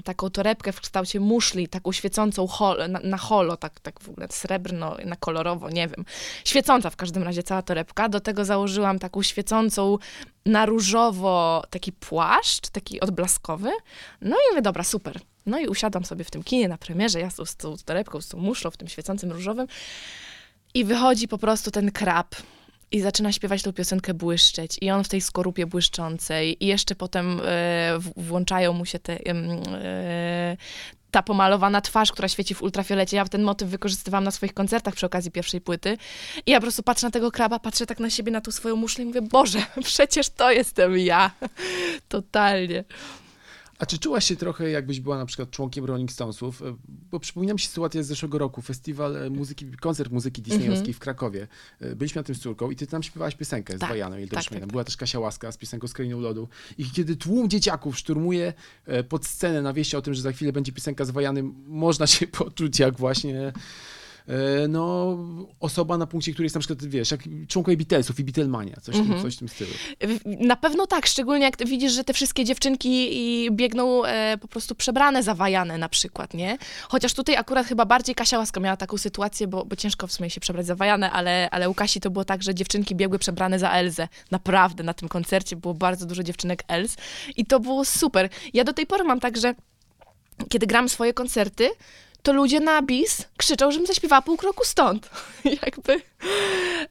[0.04, 4.26] taką torebkę w kształcie muszli, taką świecącą hol, na, na holo, tak, tak w ogóle
[4.30, 6.04] srebrno, na kolorowo, nie wiem.
[6.44, 8.08] Świecąca w każdym razie cała torebka.
[8.08, 9.98] Do tego założyłam taką świecącą
[10.46, 13.70] na różowo taki płaszcz, taki odblaskowy.
[14.20, 15.20] No i mówię, dobra, super.
[15.46, 18.20] No i usiadam sobie w tym kinie na premierze, ja z tą, z tą torebką,
[18.20, 19.66] z tą muszlą, w tym świecącym różowym.
[20.74, 22.34] I wychodzi po prostu ten krab
[22.92, 27.40] i zaczyna śpiewać tą piosenkę Błyszczeć i on w tej skorupie błyszczącej i jeszcze potem
[27.44, 29.18] e, włączają mu się te...
[29.26, 30.56] e,
[31.10, 33.16] ta pomalowana twarz, która świeci w ultrafiolecie.
[33.16, 35.98] Ja ten motyw wykorzystywałam na swoich koncertach przy okazji pierwszej płyty.
[36.46, 38.76] I ja po prostu patrzę na tego kraba, patrzę tak na siebie, na tą swoją
[38.76, 41.30] muszlę i mówię, Boże, przecież to jestem ja.
[42.08, 42.84] Totalnie.
[43.78, 46.62] A czy czułaś się trochę, jakbyś była na przykład członkiem Rolling Stonesów?
[46.62, 46.76] E,
[47.10, 50.98] Bo przypomina mi się sytuacja z zeszłego roku, festiwal e, muzyki, koncert muzyki disneyowskiej w
[50.98, 51.48] Krakowie.
[51.80, 53.80] E, Byliśmy na tym z córką i ty tam śpiewałaś piosenkę z.
[53.80, 54.68] Tak, ile tak, też tak, tak.
[54.68, 56.48] Była też Kasia Łaska z piosenką z Krainą Lodu.
[56.78, 58.52] I kiedy tłum dzieciaków szturmuje
[59.08, 62.26] pod scenę na wieści o tym, że za chwilę będzie piosenka z Wajanym, można się
[62.38, 63.52] poczuć jak właśnie
[64.68, 65.16] no,
[65.60, 69.14] osoba na punkcie, której jest na przykład, wiesz, jak członkowie Beatlesów i Beatlemania, coś, Mhm.
[69.14, 69.70] tym, coś w tym stylu.
[70.24, 75.22] Na pewno tak, szczególnie jak widzisz, że te wszystkie dziewczynki biegną e, po prostu przebrane,
[75.22, 76.58] zawajane na przykład, nie?
[76.88, 80.30] Chociaż tutaj akurat chyba bardziej Kasia Łaska miała taką sytuację, bo, bo ciężko w sumie
[80.30, 83.70] się przebrać zawajane, ale, ale u Kasi to było tak, że dziewczynki biegły przebrane za
[83.70, 84.08] Elzę.
[84.30, 86.96] Naprawdę, na tym koncercie było bardzo dużo dziewczynek Els
[87.36, 88.28] i to było super.
[88.54, 89.54] Ja do tej pory mam tak, że
[90.48, 91.68] kiedy gram swoje koncerty,
[92.26, 95.10] to ludzie na bis krzyczą, żebym zaśpiewała pół kroku stąd.
[95.66, 95.92] Jakby...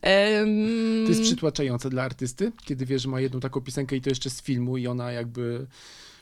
[0.01, 4.09] em, To jest przytłaczające dla artysty, kiedy wiesz, że ma jedną taką piosenkę i to
[4.09, 5.67] jeszcze z filmu i ona jakby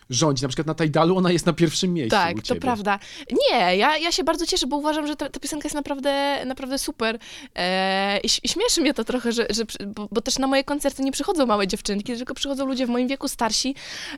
[0.10, 0.44] rządzi.
[0.44, 3.00] Na przykład na Tajdalu ona jest na pierwszym miejscu Tak, to prawda.
[3.32, 6.78] Nie, ja, ja się bardzo cieszę, bo uważam, że ta, ta piosenka jest naprawdę, naprawdę
[6.78, 7.20] super.
[7.56, 11.04] E, i, I śmieszy mnie to trochę, że, że bo, bo też na moje koncerty
[11.04, 13.76] nie przychodzą małe dziewczynki, tylko przychodzą ludzie w moim wieku starsi,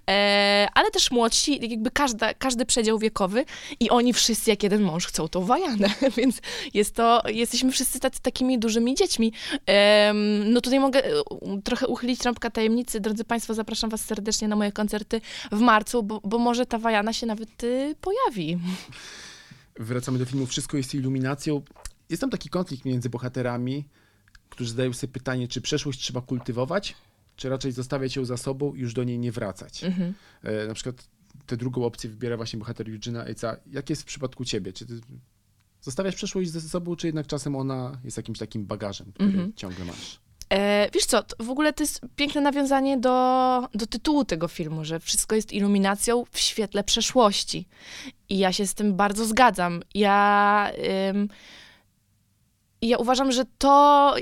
[0.10, 3.46] e, ale też młodsi, jakby każda, każdy przedział wiekowy
[3.80, 6.42] i oni wszyscy jak jeden mąż chcą tą wajanę, więc
[6.74, 9.34] jest to, jesteśmy wszyscy tacy, takimi dużymi dziećmi.
[10.46, 11.02] No tutaj mogę
[11.64, 13.00] trochę uchylić rąbka tajemnicy.
[13.00, 15.22] Drodzy Państwo, zapraszam Was serdecznie na moje koncerty
[15.52, 18.60] w marcu, bo, bo może ta wajana się nawet y, pojawi.
[19.80, 21.62] Wracamy do filmu Wszystko jest iluminacją.
[22.10, 23.86] Jest tam taki konflikt między bohaterami,
[24.50, 26.96] którzy zadają sobie pytanie, czy przeszłość trzeba kultywować,
[27.36, 29.84] czy raczej zostawiać ją za sobą i już do niej nie wracać.
[29.84, 30.14] Mhm.
[30.44, 31.08] E, na przykład
[31.46, 33.58] tę drugą opcję wybiera właśnie bohater Eugene'a Ejca.
[33.72, 34.74] Jak jest w przypadku ciebie?
[34.74, 35.02] Czy ty
[35.82, 39.54] zostawiasz przeszłość ze sobą, czy jednak czasem ona jest jakimś takim bagażem, który Mhm.
[39.54, 40.20] ciągle masz?
[40.50, 45.00] E, wiesz co, w ogóle to jest piękne nawiązanie do, do tytułu tego filmu, że
[45.00, 47.68] wszystko jest iluminacją w świetle przeszłości.
[48.30, 49.82] I ja się z tym bardzo zgadzam.
[49.94, 50.72] Ja
[52.82, 54.16] i ja uważam, że to,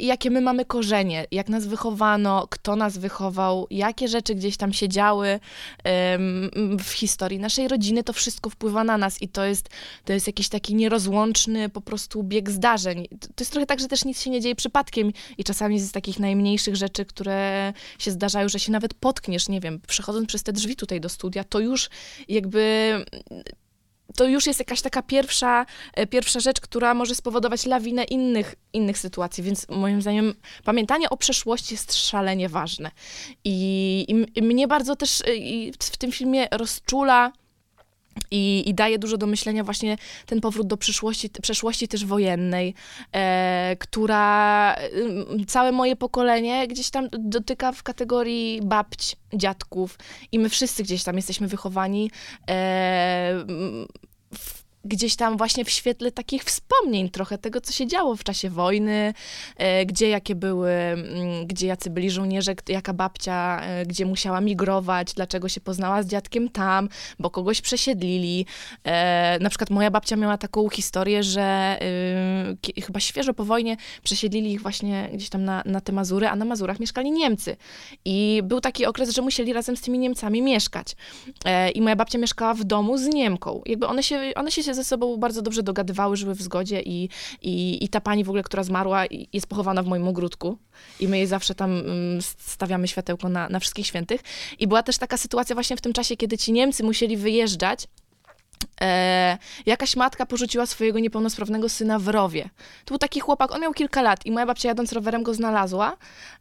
[0.00, 4.88] jakie my mamy korzenie, jak nas wychowano, kto nas wychował, jakie rzeczy gdzieś tam się
[4.88, 5.40] działy
[6.84, 9.68] w historii naszej rodziny, to wszystko wpływa na nas i to jest,
[10.04, 13.08] to jest jakiś taki nierozłączny po prostu bieg zdarzeń.
[13.08, 16.18] To jest trochę tak, że też nic się nie dzieje przypadkiem i czasami z takich
[16.18, 20.76] najmniejszych rzeczy, które się zdarzają, że się nawet potkniesz, nie wiem, przechodząc przez te drzwi
[20.76, 21.90] tutaj do studia, to już
[22.28, 22.94] jakby
[24.16, 28.98] to już jest jakaś taka pierwsza, e, pierwsza rzecz, która może spowodować lawinę innych, innych
[28.98, 32.90] sytuacji, więc moim zdaniem pamiętanie o przeszłości jest szalenie ważne.
[33.44, 35.24] I, i, i mnie bardzo też e,
[35.92, 37.32] w tym filmie rozczula
[38.30, 39.96] i, i daje dużo do myślenia właśnie
[40.26, 42.74] ten powrót do przyszłości, przeszłości też wojennej,
[43.12, 49.98] e, która ym, całe moje pokolenie gdzieś tam dotyka w kategorii babć, dziadków
[50.32, 52.10] i my wszyscy gdzieś tam jesteśmy wychowani
[52.50, 53.44] e,
[54.34, 58.50] w, gdzieś tam właśnie w świetle takich wspomnień trochę tego, co się działo w czasie
[58.50, 59.14] wojny,
[59.56, 65.14] e, gdzie jakie były, mm, gdzie jacy byli żołnierze, jaka babcia, e, gdzie musiała migrować,
[65.14, 66.88] dlaczego się poznała z dziadkiem tam,
[67.18, 68.46] bo kogoś przesiedlili.
[68.84, 71.78] E, na przykład moja babcia miała taką historię, że
[72.78, 76.36] y, chyba świeżo po wojnie przesiedlili ich właśnie gdzieś tam na, na te Mazury, a
[76.36, 77.56] na Mazurach mieszkali Niemcy.
[78.04, 80.96] I był taki okres, że musieli razem z tymi Niemcami mieszkać.
[81.74, 83.62] I moja babcia mieszkała w domu z Niemką.
[83.66, 87.08] Jakby one się, one się ze sobą bardzo dobrze dogadywały, żyły w zgodzie i,
[87.42, 90.58] i, i ta pani w ogóle, która zmarła, jest pochowana w moim ogródku.
[91.00, 94.20] I my jej zawsze tam mm, stawiamy światełko na, na wszystkich świętych.
[94.58, 97.88] I była też taka sytuacja właśnie w tym czasie, kiedy ci Niemcy musieli wyjeżdżać.
[98.82, 102.50] E, jakaś matka porzuciła swojego niepełnosprawnego syna w rowie.
[102.84, 105.96] To był taki chłopak, on miał kilka lat i moja babcia jadąc rowerem go znalazła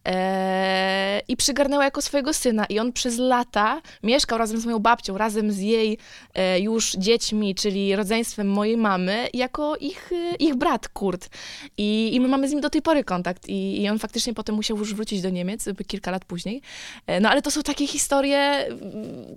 [0.06, 2.66] e, i przygarnęła jako swojego syna.
[2.66, 5.98] I on przez lata mieszkał razem z moją babcią, razem z jej
[6.34, 11.30] e, już dziećmi, czyli rodzeństwem mojej mamy, jako ich, e, ich brat Kurt.
[11.78, 13.50] I, I my mamy z nim do tej pory kontakt.
[13.50, 16.62] I, I on faktycznie potem musiał już wrócić do Niemiec, kilka lat później.
[17.08, 18.68] E, No ale to są takie historie,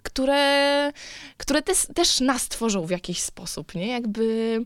[0.02, 0.92] które,
[1.36, 3.86] które też, też nas tworzą jakiś sposób, nie?
[3.86, 4.58] Jakby,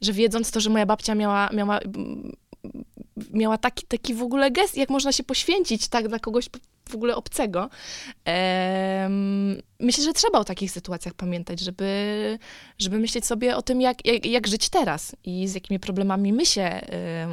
[0.00, 1.80] że wiedząc to, że moja babcia miała, miała,
[3.30, 6.48] miała taki, taki w ogóle gest, jak można się poświęcić tak dla kogoś
[6.88, 7.70] w ogóle obcego.
[9.80, 12.38] Myślę, że trzeba o takich sytuacjach pamiętać, żeby,
[12.78, 16.46] żeby myśleć sobie o tym, jak, jak, jak żyć teraz i z jakimi problemami my
[16.46, 16.80] się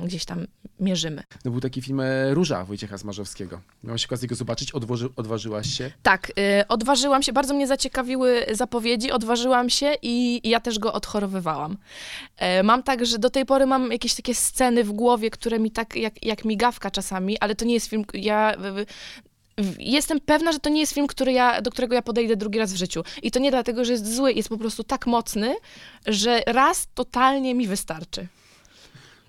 [0.04, 0.48] gdzieś tam
[0.82, 1.24] mierzymy.
[1.46, 3.62] No był taki film e, Róża Wojciecha Smarzowskiego.
[3.84, 4.72] Miałaś okazję go zobaczyć?
[4.72, 5.92] Odwoży, odważyłaś się?
[6.04, 10.94] Tak, y, odważyłam się, bardzo mnie zaciekawiły zapowiedzi, odważyłam się i, i ja też go
[10.94, 11.78] odchorowywałam.
[12.38, 15.72] E, mam tak, że do tej pory mam jakieś takie sceny w głowie, które mi
[15.72, 18.56] tak jak, jak migawka czasami, ale to nie jest film, ja...
[19.80, 22.74] Jestem pewna, że to nie jest film, który ja, do którego ja podejdę drugi raz
[22.74, 23.04] w życiu.
[23.24, 25.56] I to nie dlatego, że jest zły, jest po prostu tak mocny,
[26.08, 28.28] że raz totalnie mi wystarczy.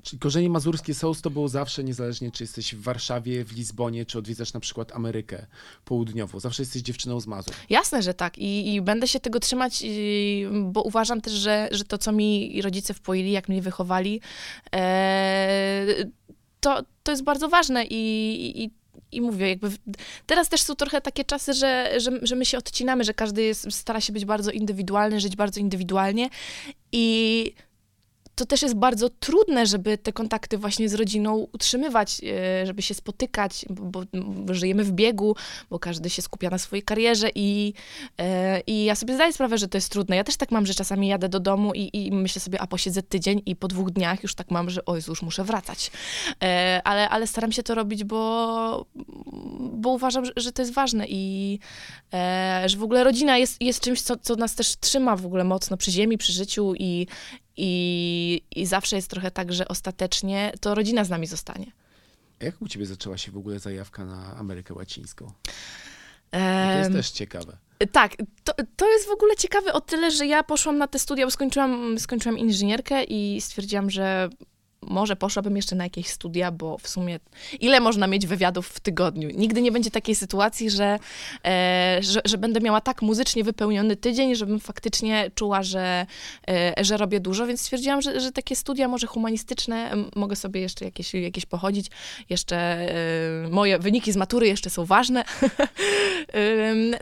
[0.02, 4.18] Czyli korzenie mazurskie są z tobą zawsze, niezależnie czy jesteś w Warszawie, w Lizbonie, czy
[4.18, 5.46] odwiedzasz na przykład Amerykę
[5.84, 6.40] Południową.
[6.40, 7.54] Zawsze jesteś dziewczyną z Mazur.
[7.70, 8.38] Jasne, że tak.
[8.38, 12.62] I, i będę się tego trzymać, i, bo uważam też, że, że to, co mi
[12.62, 14.20] rodzice wpoili, jak mnie wychowali,
[14.74, 15.86] e,
[16.60, 18.70] to, to jest bardzo ważne i, i
[19.12, 19.70] i mówię, jakby
[20.26, 23.72] teraz też są trochę takie czasy, że, że, że my się odcinamy, że każdy jest,
[23.72, 26.28] stara się być bardzo indywidualny, żyć bardzo indywidualnie
[26.92, 27.54] i
[28.42, 32.94] to też jest bardzo trudne, żeby te kontakty właśnie z rodziną utrzymywać, e, żeby się
[32.94, 35.36] spotykać, bo, bo żyjemy w biegu,
[35.70, 37.74] bo każdy się skupia na swojej karierze i,
[38.18, 40.16] e, i ja sobie zdaję sprawę, że to jest trudne.
[40.16, 43.02] Ja też tak mam, że czasami jadę do domu i, i myślę sobie, a posiedzę
[43.02, 45.90] tydzień i po dwóch dniach już tak mam, że oj, już muszę wracać.
[46.42, 48.86] E, ale, ale staram się to robić, bo,
[49.72, 51.58] bo uważam, że, to jest ważne i
[52.66, 55.76] że w ogóle rodzina jest, jest czymś, co, co nas też trzyma w ogóle mocno
[55.76, 57.06] przy ziemi, przy życiu i,
[57.56, 61.66] i, i zawsze jest trochę tak, że ostatecznie to rodzina z nami zostanie.
[62.40, 65.32] A jak u ciebie zaczęła się w ogóle zajawka na Amerykę Łacińską?
[66.32, 67.56] Bo To jest też ciekawe.
[67.92, 71.24] Tak, to, to jest w ogóle ciekawe o tyle, że ja poszłam na te studia,
[71.26, 74.28] bo skończyłam, skończyłam inżynierkę i stwierdziłam, że
[74.82, 77.20] może poszłabym jeszcze na jakieś studia, bo w sumie
[77.60, 79.30] ile można mieć wywiadów w tygodniu?
[79.34, 80.98] Nigdy nie będzie takiej sytuacji, że,
[81.46, 86.06] e, że, że będę miała tak muzycznie wypełniony tydzień, żebym faktycznie czuła, że,
[86.48, 90.84] e, że robię dużo, więc stwierdziłam, że, że takie studia może humanistyczne mogę sobie jeszcze
[90.84, 91.86] jakieś, jakieś pochodzić.
[92.30, 95.24] Jeszcze e, moje wyniki z matury jeszcze są ważne.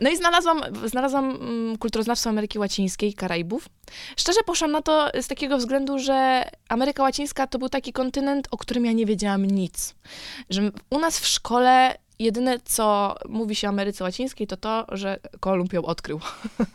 [0.01, 3.69] No i znalazłam, znalazłam mm, kulturoznawstwo Ameryki Łacińskiej, Karaibów.
[4.17, 8.57] Szczerze poszłam na to z takiego względu, że Ameryka Łacińska to był taki kontynent, o
[8.57, 9.95] którym ja nie wiedziałam nic.
[10.49, 15.19] Że u nas w szkole jedyne, co mówi się o Ameryce Łacińskiej, to to, że
[15.39, 16.19] Kolumb ją odkrył.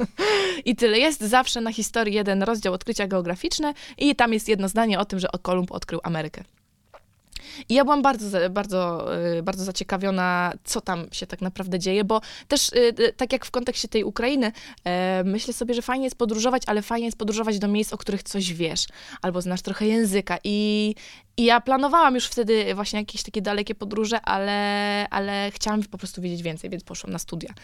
[0.64, 0.98] I tyle.
[0.98, 5.18] Jest zawsze na historii jeden rozdział odkrycia geograficzne i tam jest jedno zdanie o tym,
[5.18, 6.44] że Kolumb odkrył Amerykę.
[7.68, 12.20] I ja byłam bardzo, bardzo, y, bardzo zaciekawiona, co tam się tak naprawdę dzieje, bo
[12.48, 14.52] też y, y, tak jak w kontekście tej Ukrainy,
[15.24, 18.52] myślę sobie, że fajnie jest podróżować, ale fajnie jest podróżować do miejsc, o których coś
[18.52, 18.86] wiesz,
[19.22, 20.38] albo znasz trochę języka.
[20.44, 20.94] I,
[21.38, 26.22] i ja planowałam już wtedy właśnie jakieś takie dalekie podróże, ale, ale chciałam po prostu
[26.22, 27.54] wiedzieć więcej, więc poszłam na studia.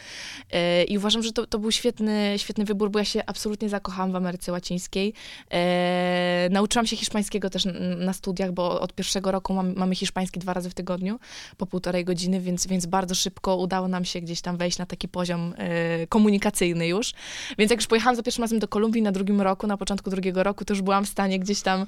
[0.53, 4.13] E, I uważam, że to, to był świetny, świetny wybór, bo ja się absolutnie zakochałam
[4.13, 5.15] w Ameryce Łacińskiej.
[5.51, 7.65] E, nauczyłam się hiszpańskiego też
[7.97, 11.19] na studiach, bo od pierwszego roku mam, mamy hiszpański dwa razy w tygodniu,
[11.57, 15.09] po półtorej godziny, więc, więc bardzo szybko udało nam się gdzieś tam wejść na taki
[15.09, 17.13] poziom e, komunikacyjny już.
[17.59, 20.43] Więc jak już pojechałam za pierwszym razem do Kolumbii na drugim roku, na początku drugiego
[20.43, 21.87] roku, to już byłam w stanie gdzieś tam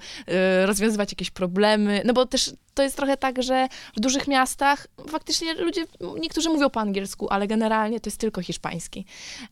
[0.65, 1.74] rozwiązywać jakieś problemy,
[2.05, 5.85] no bo też to jest trochę tak, że w dużych miastach faktycznie ludzie,
[6.21, 9.05] niektórzy mówią po angielsku, ale generalnie to jest tylko hiszpański.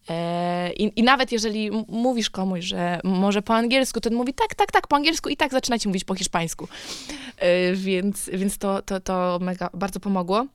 [0.08, 4.54] E, I, I nawet jeżeli mówisz komuś, że może po angielsku, to on mówi tak,
[4.54, 6.68] tak, tak, po angielsku i tak zaczyna ci mówić po hiszpańsku.
[7.36, 10.46] E, Więc, więc to, to, to mega, bardzo pomogło.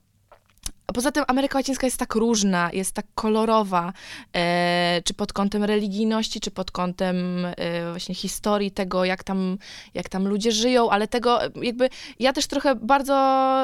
[0.88, 3.92] A poza tym Ameryka Łacińska jest tak różna, jest tak kolorowa,
[4.36, 9.58] e, czy pod kątem religijności, czy pod kątem e, właśnie historii tego, jak tam,
[9.94, 13.14] jak tam ludzie żyją, ale tego e, jakby, ja też trochę bardzo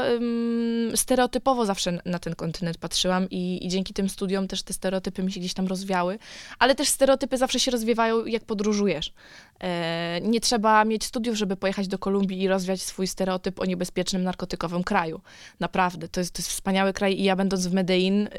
[0.06, 5.22] em, stereotypowo zawsze na ten kontynent patrzyłam i, i dzięki tym studiom też te stereotypy
[5.22, 6.18] mi się gdzieś tam rozwiały,
[6.58, 9.12] ale też stereotypy zawsze się rozwiewają, jak podróżujesz.
[9.60, 14.22] E, nie trzeba mieć studiów, żeby pojechać do Kolumbii i rozwiać swój stereotyp o niebezpiecznym
[14.22, 15.20] narkotykowym kraju.
[15.60, 18.30] Naprawdę, to jest, to jest wspaniały kraj i ja będąc w Medellin, y,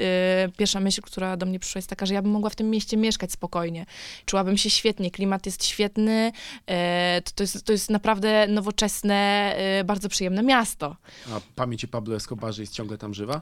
[0.57, 2.97] pierwsza myśl, która do mnie przyszła jest taka, że ja bym mogła w tym mieście
[2.97, 3.85] mieszkać spokojnie.
[4.25, 6.31] Czułabym się świetnie, klimat jest świetny,
[6.67, 10.95] e, to, to, jest, to jest naprawdę nowoczesne, y, bardzo przyjemne miasto.
[11.31, 13.41] A pamięć o Pablo Escobarze jest ciągle tam żywa?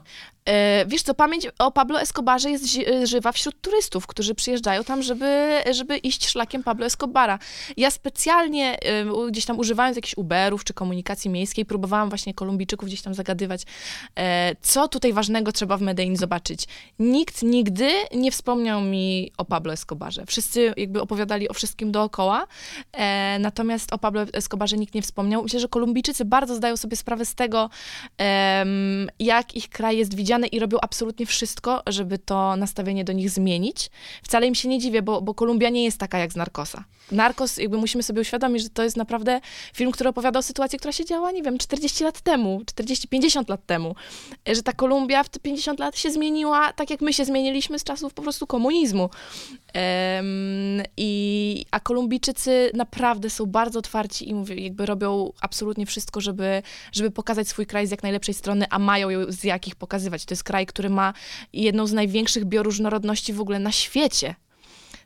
[0.86, 2.64] Wiesz co, pamięć o Pablo Escobarze jest
[3.04, 7.38] żywa wśród turystów, którzy przyjeżdżają tam, żeby, żeby iść szlakiem Pablo Escobara.
[7.76, 8.78] Ja specjalnie
[9.30, 13.62] gdzieś tam używając jakichś Uberów czy komunikacji miejskiej, próbowałam właśnie Kolumbijczyków gdzieś tam zagadywać,
[14.62, 16.64] co tutaj ważnego trzeba w Medellin zobaczyć.
[16.98, 20.26] Nikt nigdy nie wspomniał mi o Pablo Escobarze.
[20.26, 22.46] Wszyscy jakby opowiadali o wszystkim dookoła,
[22.92, 25.42] e, natomiast o Pablo Escobarze nikt nie wspomniał.
[25.42, 27.70] Myślę, że Kolumbijczycy bardzo zdają sobie sprawę z tego,
[28.18, 33.30] em, jak ich kraj jest widziany i robią absolutnie wszystko, żeby to nastawienie do nich
[33.30, 33.90] zmienić.
[34.22, 36.84] Wcale im się nie dziwię, bo, bo Kolumbia nie jest taka jak z Narkosa.
[37.12, 39.40] Narkos, jakby musimy sobie uświadomić, że to jest naprawdę
[39.74, 43.66] film, który opowiada o sytuacji, która się działa, nie wiem, 40 lat temu, 40-50 lat
[43.66, 43.94] temu.
[44.46, 47.84] Że ta Kolumbia w te 50 lat się zmieniła tak, jak my się zmieniliśmy z
[47.84, 49.10] czasów po prostu komunizmu.
[49.72, 56.62] Em, i, a Kolumbijczycy naprawdę są bardzo otwarci i mówię, jakby robią absolutnie wszystko, żeby,
[56.92, 60.24] żeby pokazać swój kraj z jak najlepszej strony, a mają ją z jakich pokazywać.
[60.24, 61.12] To jest kraj, który ma
[61.52, 64.34] jedną z największych bioróżnorodności w ogóle na świecie.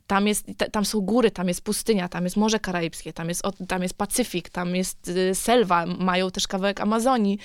[0.08, 3.42] Tam, jest, ta- tam są góry, tam jest pustynia, tam jest Morze Karaibskie, tam jest,
[3.68, 7.38] tam jest Pacyfik, tam jest y, selwa, mają też kawałek Amazonii.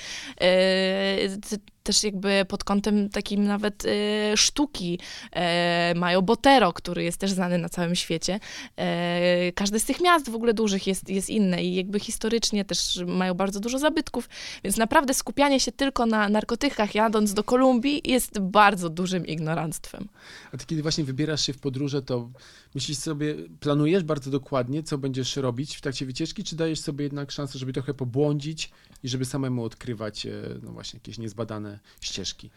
[1.83, 4.99] Też jakby pod kątem takim nawet y, sztuki
[5.31, 8.39] e, mają Botero, który jest też znany na całym świecie.
[8.77, 13.03] E, każde z tych miast w ogóle dużych jest, jest inne i jakby historycznie też
[13.07, 14.29] mają bardzo dużo zabytków,
[14.63, 20.07] więc naprawdę skupianie się tylko na narkotykach jadąc do Kolumbii jest bardzo dużym ignoranstwem.
[20.51, 22.29] A ty kiedy właśnie wybierasz się w podróże, to
[22.75, 27.31] myślisz sobie, planujesz bardzo dokładnie, co będziesz robić w trakcie wycieczki, czy dajesz sobie jednak
[27.31, 28.71] szansę, żeby trochę pobłądzić
[29.03, 30.31] i żeby samemu odkrywać, e,
[30.63, 32.49] no właśnie, jakieś niezbadane ścieżki?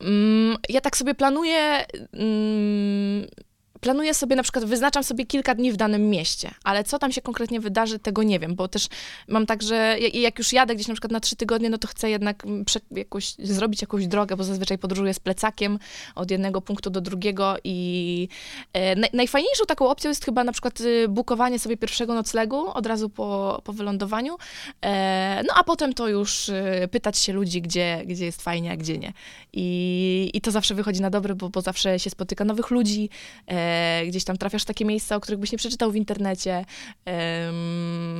[0.00, 1.86] Mm, Ja tak sobie planuję.
[3.86, 7.22] Planuję sobie, na przykład wyznaczam sobie kilka dni w danym mieście, ale co tam się
[7.22, 8.86] konkretnie wydarzy, tego nie wiem, bo też
[9.28, 11.88] mam tak, że ja- jak już jadę gdzieś na przykład na trzy tygodnie, no to
[11.88, 12.42] chcę jednak
[12.90, 15.78] jakoś, zrobić jakąś drogę, bo zazwyczaj podróżuję z plecakiem
[16.14, 18.28] od jednego punktu do drugiego i
[18.72, 22.86] e, naj, najfajniejszą taką opcją jest chyba na przykład y, bukowanie sobie pierwszego noclegu od
[22.86, 24.36] razu po, po wylądowaniu,
[24.84, 28.76] e, no a potem to już y, pytać się ludzi, gdzie, gdzie jest fajnie, a
[28.76, 29.12] gdzie nie.
[29.52, 33.08] I, I to zawsze wychodzi na dobre, bo, bo zawsze się spotyka nowych ludzi,
[33.48, 33.75] e,
[34.08, 36.64] gdzieś tam trafiasz w takie miejsca, o których byś nie przeczytał w internecie,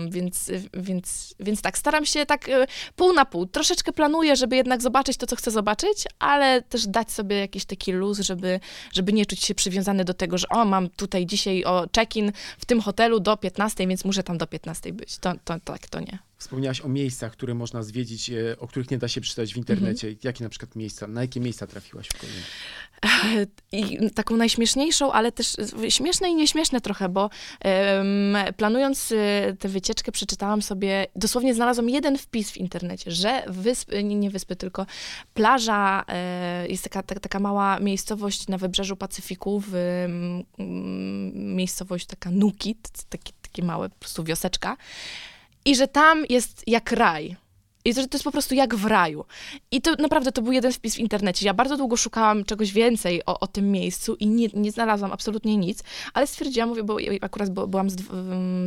[0.08, 2.66] więc, więc, więc tak, staram się tak e,
[2.96, 3.46] pół na pół.
[3.46, 7.92] Troszeczkę planuję, żeby jednak zobaczyć to, co chcę zobaczyć, ale też dać sobie jakiś taki
[7.92, 8.60] luz, żeby,
[8.92, 12.64] żeby nie czuć się przywiązany do tego, że o, mam tutaj dzisiaj o check-in w
[12.64, 15.18] tym hotelu do 15, więc muszę tam do 15 być.
[15.18, 16.25] To, to tak, to nie.
[16.38, 20.14] Wspomniałaś o miejscach, które można zwiedzić, e, o których nie da się przeczytać w internecie.
[20.24, 22.42] Jakie na przykład miejsca, na jakie miejsca trafiłaś w Kolumbii?
[23.72, 25.56] I taką najśmieszniejszą, ale też
[25.88, 27.30] śmieszne i nieśmieszne trochę, bo
[27.60, 34.04] em, planując y, tę wycieczkę, przeczytałam sobie, dosłownie znalazłam jeden wpis w internecie, że wyspy,
[34.04, 34.86] nie, nie wyspy, tylko
[35.34, 39.74] plaża, e, jest taka, taka, taka mała miejscowość na wybrzeżu Pacyfiku, w,
[41.34, 44.76] miejscowość taka Nukit, taki, takie małe po prostu wioseczka,
[45.66, 47.36] i że tam jest jak raj.
[47.86, 49.24] I to, to jest po prostu jak w raju.
[49.70, 51.46] I to naprawdę to był jeden wpis w internecie.
[51.46, 55.56] Ja bardzo długo szukałam czegoś więcej o, o tym miejscu i nie, nie znalazłam absolutnie
[55.56, 55.82] nic,
[56.14, 57.96] ale stwierdziłam, mówię, bo akurat byłam z,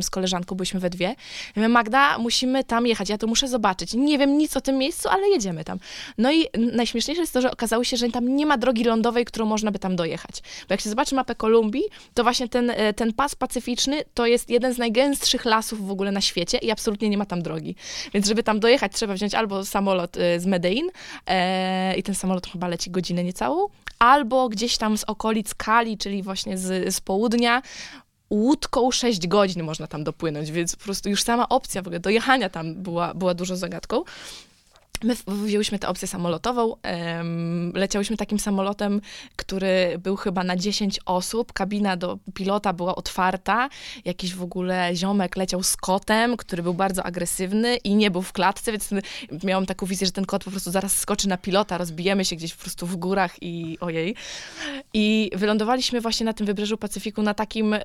[0.00, 1.14] z koleżanką, byliśmy we dwie.
[1.56, 3.94] Mówię, Magda, musimy tam jechać, ja to muszę zobaczyć.
[3.94, 5.78] Nie wiem nic o tym miejscu, ale jedziemy tam.
[6.18, 9.46] No i najśmieszniejsze jest to, że okazało się, że tam nie ma drogi lądowej, którą
[9.46, 10.42] można by tam dojechać.
[10.68, 14.50] Bo jak się zobaczy mapę Kolumbii, to właśnie ten, e, ten pas pacyficzny to jest
[14.50, 17.74] jeden z najgęstszych lasów w ogóle na świecie i absolutnie nie ma tam drogi.
[18.14, 20.90] Więc żeby tam dojechać, trzeba wziąć albo samolot e, z Medellin
[21.26, 26.22] e, i ten samolot chyba leci godzinę niecałą, albo gdzieś tam z okolic Kali, czyli
[26.22, 27.62] właśnie z, z południa,
[28.30, 32.50] łódką 6 godzin można tam dopłynąć, więc po prostu już sama opcja w ogóle dojechania
[32.50, 34.02] tam była, była dużo zagadką.
[35.04, 36.76] My wzięłyśmy tę opcję samolotową,
[37.74, 39.00] leciałyśmy takim samolotem,
[39.36, 43.68] który był chyba na 10 osób, kabina do pilota była otwarta,
[44.04, 48.32] jakiś w ogóle ziomek leciał z kotem, który był bardzo agresywny i nie był w
[48.32, 48.90] klatce, więc
[49.44, 52.54] miałam taką wizję, że ten kot po prostu zaraz skoczy na pilota, rozbijemy się gdzieś
[52.54, 54.14] po prostu w górach i ojej.
[54.94, 57.74] I wylądowaliśmy właśnie na tym wybrzeżu Pacyfiku na takim...
[57.74, 57.80] y,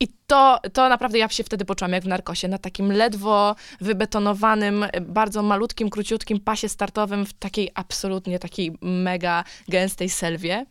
[0.00, 4.86] i to, to naprawdę ja się wtedy poczułam jak w narkosie, na takim ledwo wybetonowanym,
[5.02, 10.66] bardzo malutkim, króciutkim pasie startowym w takiej absolutnie takiej mega gęstej selwie.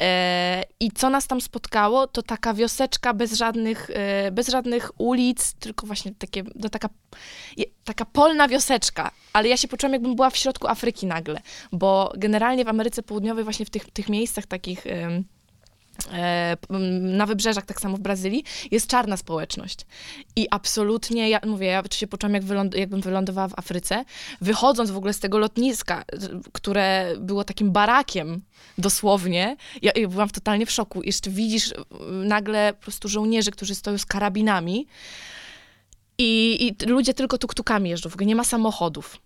[0.00, 5.54] E, I co nas tam spotkało, to taka wioseczka bez żadnych, e, bez żadnych ulic,
[5.54, 6.88] tylko właśnie takie, no taka,
[7.84, 9.10] taka polna wioseczka.
[9.32, 11.40] Ale ja się poczułam, jakbym była w środku Afryki nagle,
[11.72, 14.84] bo generalnie w Ameryce Południowej, właśnie w tych, tych miejscach takich.
[16.12, 16.56] E,
[17.00, 19.78] na wybrzeżach, tak samo w Brazylii, jest czarna społeczność.
[20.36, 24.04] I absolutnie, ja mówię, ja się poczułam, jak wyląd- jakbym wylądowała w Afryce.
[24.40, 26.04] Wychodząc w ogóle z tego lotniska,
[26.52, 28.42] które było takim barakiem
[28.78, 31.02] dosłownie, ja, ja byłam w totalnie w szoku.
[31.02, 31.74] Jeszcze widzisz
[32.24, 34.86] nagle po prostu żołnierzy, którzy stoją z karabinami
[36.18, 39.18] i, i ludzie tylko tuktukami jeżdżą, w ogóle nie ma samochodów.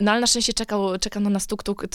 [0.00, 1.86] No ale na szczęście czekał, czekał na nas tuk-tuk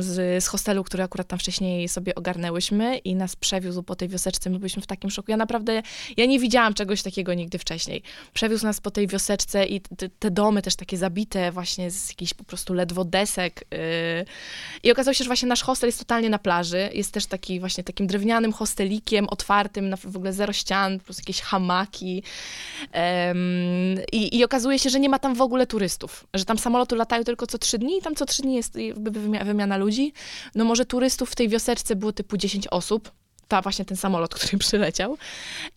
[0.00, 4.50] z, z hostelu, który akurat tam wcześniej sobie ogarnęłyśmy i nas przewiózł po tej wioseczce.
[4.50, 5.30] My byliśmy w takim szoku.
[5.30, 5.82] Ja naprawdę,
[6.16, 8.02] ja nie widziałam czegoś takiego nigdy wcześniej.
[8.32, 12.34] Przewiózł nas po tej wioseczce i te, te domy też takie zabite właśnie z jakichś
[12.34, 13.64] po prostu ledwo desek.
[13.70, 14.24] Yy.
[14.82, 16.90] I okazało się, że właśnie nasz hostel jest totalnie na plaży.
[16.92, 21.40] Jest też taki właśnie takim drewnianym hostelikiem, otwartym, na w ogóle zero ścian, prostu jakieś
[21.40, 22.22] hamaki.
[22.92, 23.38] Em,
[24.12, 27.24] i, I okazuje się, że nie ma tam w ogóle turystów, że tam samoloty latają
[27.24, 28.78] tylko co trzy dni i tam co trzy dni jest
[29.44, 30.12] wymiana ludzi.
[30.54, 33.10] No może turystów w tej wioseczce było typu 10 osób,
[33.50, 35.18] ta właśnie ten samolot, który przyleciał.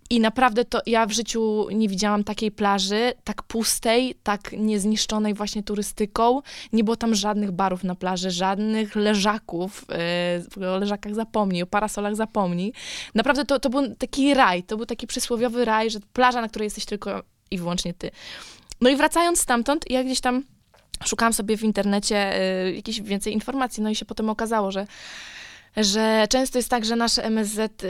[0.10, 5.64] I naprawdę to ja w życiu nie widziałam takiej plaży, tak pustej, tak niezniszczonej właśnie
[5.64, 6.42] turystyką.
[6.74, 9.86] Nie było tam żadnych barów na plaży, żadnych leżaków.
[10.58, 12.74] Yy, o leżakach zapomnij, o parasolach zapomnij.
[13.16, 16.66] Naprawdę to, to był taki raj, to był taki przysłowiowy raj, że plaża, na której
[16.66, 18.12] jesteś tylko i wyłącznie ty.
[18.82, 20.44] No i wracając stamtąd, ja gdzieś tam
[21.06, 24.88] szukałam sobie w internecie y, jakichś więcej informacji, no i się potem okazało, że
[25.78, 27.88] że często jest tak, że nasze MSZ y,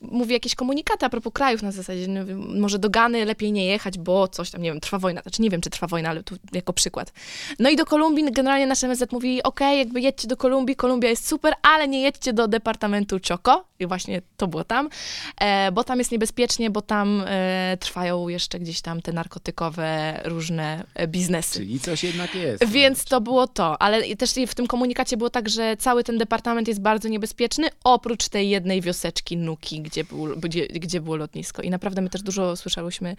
[0.00, 3.98] mówi jakieś komunikaty a propos krajów na zasadzie, wiem, może do Gany lepiej nie jechać,
[3.98, 6.36] bo coś tam, nie wiem, trwa wojna, znaczy nie wiem, czy trwa wojna, ale tu
[6.52, 7.12] jako przykład.
[7.58, 11.28] No i do Kolumbii generalnie nasze MSZ mówi, okej, jakby jedźcie do Kolumbii, Kolumbia jest
[11.28, 14.88] super, ale nie jedźcie do departamentu Choco i właśnie to było tam,
[15.40, 20.84] e, bo tam jest niebezpiecznie, bo tam e, trwają jeszcze gdzieś tam te narkotykowe różne
[20.94, 21.58] e, biznesy.
[21.58, 22.64] Czyli coś jednak jest.
[22.64, 26.61] Więc to było to, ale też w tym komunikacie było tak, że cały ten departament
[26.68, 31.62] jest bardzo niebezpieczny, oprócz tej jednej wioseczki Nuki, gdzie, był, gdzie, gdzie było lotnisko.
[31.62, 33.16] I naprawdę my też dużo słyszałyśmy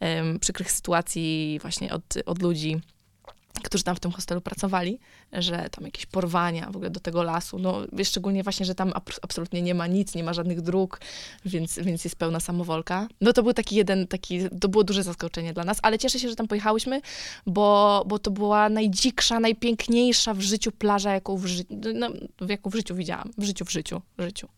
[0.00, 2.80] em, przykrych sytuacji właśnie od, od ludzi,
[3.62, 4.98] którzy tam w tym hostelu pracowali,
[5.32, 9.18] że tam jakieś porwania w ogóle do tego lasu, no szczególnie właśnie, że tam ab-
[9.22, 11.00] absolutnie nie ma nic, nie ma żadnych dróg,
[11.44, 13.08] więc, więc jest pełna samowolka.
[13.20, 16.28] No to był taki jeden, taki, to było duże zaskoczenie dla nas, ale cieszę się,
[16.28, 17.00] że tam pojechałyśmy,
[17.46, 22.08] bo, bo to była najdziksza, najpiękniejsza w życiu plaża, jaką w, ży- no,
[22.48, 23.30] jaką w życiu widziałam.
[23.38, 24.48] W życiu, w życiu, w życiu.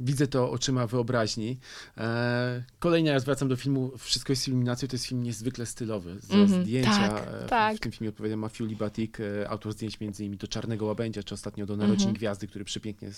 [0.00, 1.58] Widzę to oczyma wyobraźni.
[1.96, 4.88] E, kolejny raz wracam do filmu Wszystko jest iluminacją.
[4.88, 6.18] To jest film niezwykle stylowy.
[6.20, 6.90] Za Mhm, zdjęcia.
[7.08, 7.76] tak, e, w, tak.
[7.76, 11.34] w tym filmie odpowiada Matthew Libatik, e, autor zdjęć między innymi do Czarnego Łabędzia, czy
[11.34, 12.14] ostatnio do Narodzin Mhm.
[12.14, 13.10] Gwiazdy, który przepięknie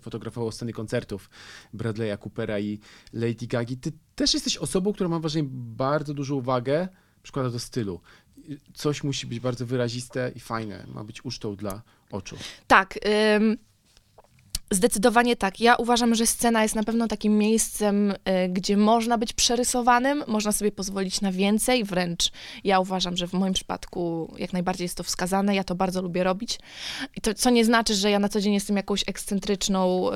[0.00, 1.30] fotografował sceny koncertów
[1.74, 2.78] Bradley'a Coopera i
[3.12, 3.76] Lady Gagi.
[3.76, 6.88] Ty też jesteś osobą, która ma wrażenie bardzo dużą uwagę
[7.22, 8.00] przykłada do stylu.
[8.74, 10.86] Coś musi być bardzo wyraziste i fajne.
[10.94, 12.36] Ma być ucztą dla oczu.
[12.66, 12.98] Tak.
[13.36, 13.56] ym,
[14.70, 15.60] Zdecydowanie tak.
[15.60, 18.14] Ja uważam, że scena jest na pewno takim miejscem, y,
[18.48, 22.32] gdzie można być przerysowanym, można sobie pozwolić na więcej, wręcz
[22.64, 26.24] ja uważam, że w moim przypadku jak najbardziej jest to wskazane, ja to bardzo lubię
[26.24, 26.58] robić.
[27.16, 30.10] I to, co nie znaczy, że ja na co dzień jestem jakąś ekscentryczną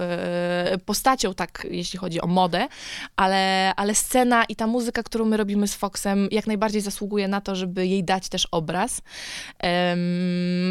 [0.74, 2.68] y, postacią, tak jeśli chodzi o modę,
[3.16, 7.40] ale, ale scena i ta muzyka, którą my robimy z Foxem, jak najbardziej zasługuje na
[7.40, 9.02] to, żeby jej dać też obraz.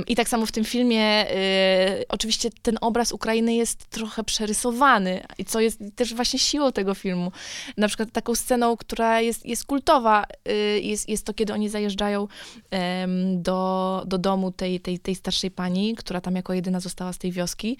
[0.08, 5.46] I tak samo w tym filmie, y, oczywiście ten obraz Ukrainy jest trochę przerysowany, i
[5.46, 7.32] co jest też właśnie siłą tego filmu.
[7.78, 12.28] Na przykład taką sceną, która jest, jest kultowa, y, jest, jest to, kiedy oni zajeżdżają
[13.36, 17.32] do, do domu tej, tej, tej starszej pani, która tam jako jedyna została z tej
[17.32, 17.78] wioski.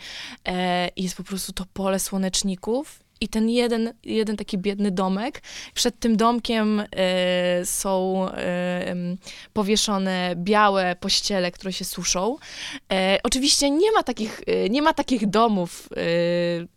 [0.48, 3.00] E, jest po prostu to pole słoneczników.
[3.22, 5.42] I ten jeden, jeden taki biedny domek.
[5.74, 9.18] Przed tym domkiem e, są em,
[9.54, 12.38] powieszone białe pościele, które się suszą.
[12.92, 15.90] E, oczywiście nie ma takich, nie ma takich domów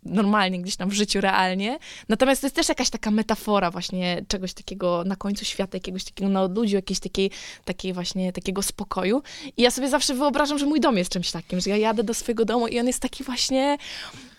[0.05, 1.79] normalnie gdzieś tam w życiu realnie.
[2.09, 6.31] Natomiast to jest też jakaś taka metafora właśnie czegoś takiego na końcu świata, jakiegoś takiego
[6.31, 7.31] na odludziu, jakiejś takiej,
[7.65, 9.23] takiej właśnie takiego spokoju.
[9.57, 12.15] I ja sobie zawsze wyobrażam, że mój dom jest czymś takim, że ja jadę do
[12.15, 13.79] swojego domu i on jest taki właśnie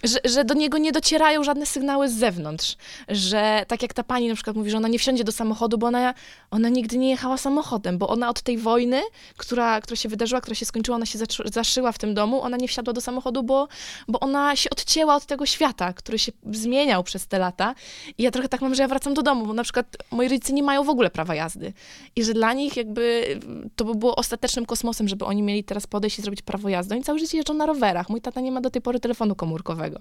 [0.04, 2.76] że, że do niego nie docierają żadne sygnały z zewnątrz.
[3.10, 5.88] Że tak jak ta pani na przykład mówi, że ona nie wsiądzie do samochodu, bo
[5.88, 6.14] ona,
[6.52, 9.02] ona nigdy nie jechała samochodem, bo ona od tej wojny,
[9.38, 12.68] która, która się wydarzyła, która się skończyła, ona się zaszyła w tym domu, ona nie
[12.68, 13.68] wsiadła do samochodu, bo,
[14.08, 17.76] bo ona się odcięła od tego świata, który się zmieniał przez te lata.
[18.18, 20.54] I ja trochę tak mam, że ja wracam do domu, bo na przykład moi rodzice
[20.54, 21.74] nie mają w ogóle prawa jazdy.
[22.16, 23.40] I że dla nich jakby
[23.76, 26.96] to by było ostatecznym kosmosem, żeby oni mieli teraz podejść i zrobić prawo jazdy.
[26.96, 28.10] Oni cały życie jeżdżą na rowerach.
[28.10, 29.93] Mój tata nie ma do tej pory telefonu komórkowego.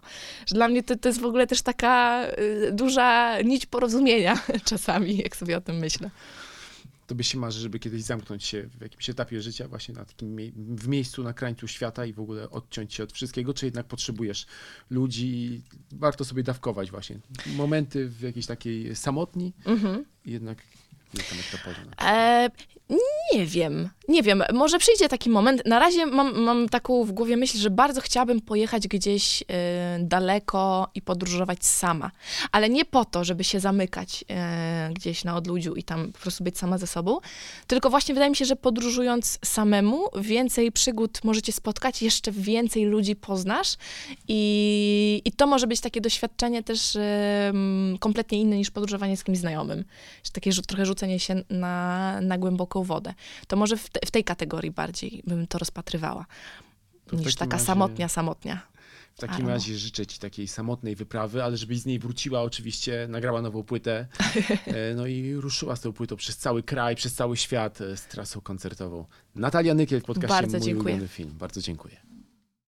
[0.47, 4.41] Że dla mnie to, to jest w ogóle też taka y, duża nić porozumienia
[4.71, 6.11] czasami, jak sobie o tym myślę.
[7.07, 10.53] Tobie się marzy, żeby kiedyś zamknąć się w jakimś etapie życia właśnie na takim mie-
[10.77, 14.47] w miejscu na krańcu świata i w ogóle odciąć się od wszystkiego, czy jednak potrzebujesz
[14.91, 15.63] ludzi,
[15.93, 17.19] warto sobie dawkować właśnie
[17.57, 20.05] momenty w jakiejś takiej samotni Mhm.
[20.25, 20.59] i jednak
[21.15, 21.93] nie tam jak to pożna.
[22.13, 22.51] E,
[23.33, 24.43] nie wiem, nie wiem.
[24.53, 25.63] Może przyjdzie taki moment.
[25.67, 30.91] Na razie mam, mam taką w głowie myśl, że bardzo chciałabym pojechać gdzieś e, daleko
[30.95, 32.11] i podróżować sama.
[32.53, 36.45] Ale nie po to, żeby się zamykać e, gdzieś na odludziu i tam po prostu
[36.45, 37.19] być sama ze sobą,
[37.67, 43.17] tylko właśnie wydaje mi się, że podróżując samemu, więcej przygód możecie spotkać, jeszcze więcej ludzi
[43.17, 43.77] poznasz
[44.29, 49.39] i, i to może być takie doświadczenie też em, kompletnie inne niż podróżowanie z kimś
[49.39, 49.85] znajomym.
[50.33, 53.15] Takie trochę rzucenie się na, na głęboką wodę.
[53.47, 56.27] To może w, te, w tej kategorii bardziej bym to rozpatrywała.
[57.07, 58.73] To niż taka razie- samotnia, samotnia.
[59.15, 59.49] W takim Arno.
[59.49, 64.07] razie życzę ci takiej samotnej wyprawy, ale żebyś z niej wróciła oczywiście, nagrała nową płytę,
[64.67, 68.07] e, no i ruszyła z tą płytą przez cały kraj, przez cały świat e, z
[68.07, 69.05] trasą koncertową.
[69.35, 71.09] Natalia Nykiel w podcaście Bardzo Mój dziękuję.
[71.09, 71.31] film.
[71.39, 71.97] Bardzo dziękuję.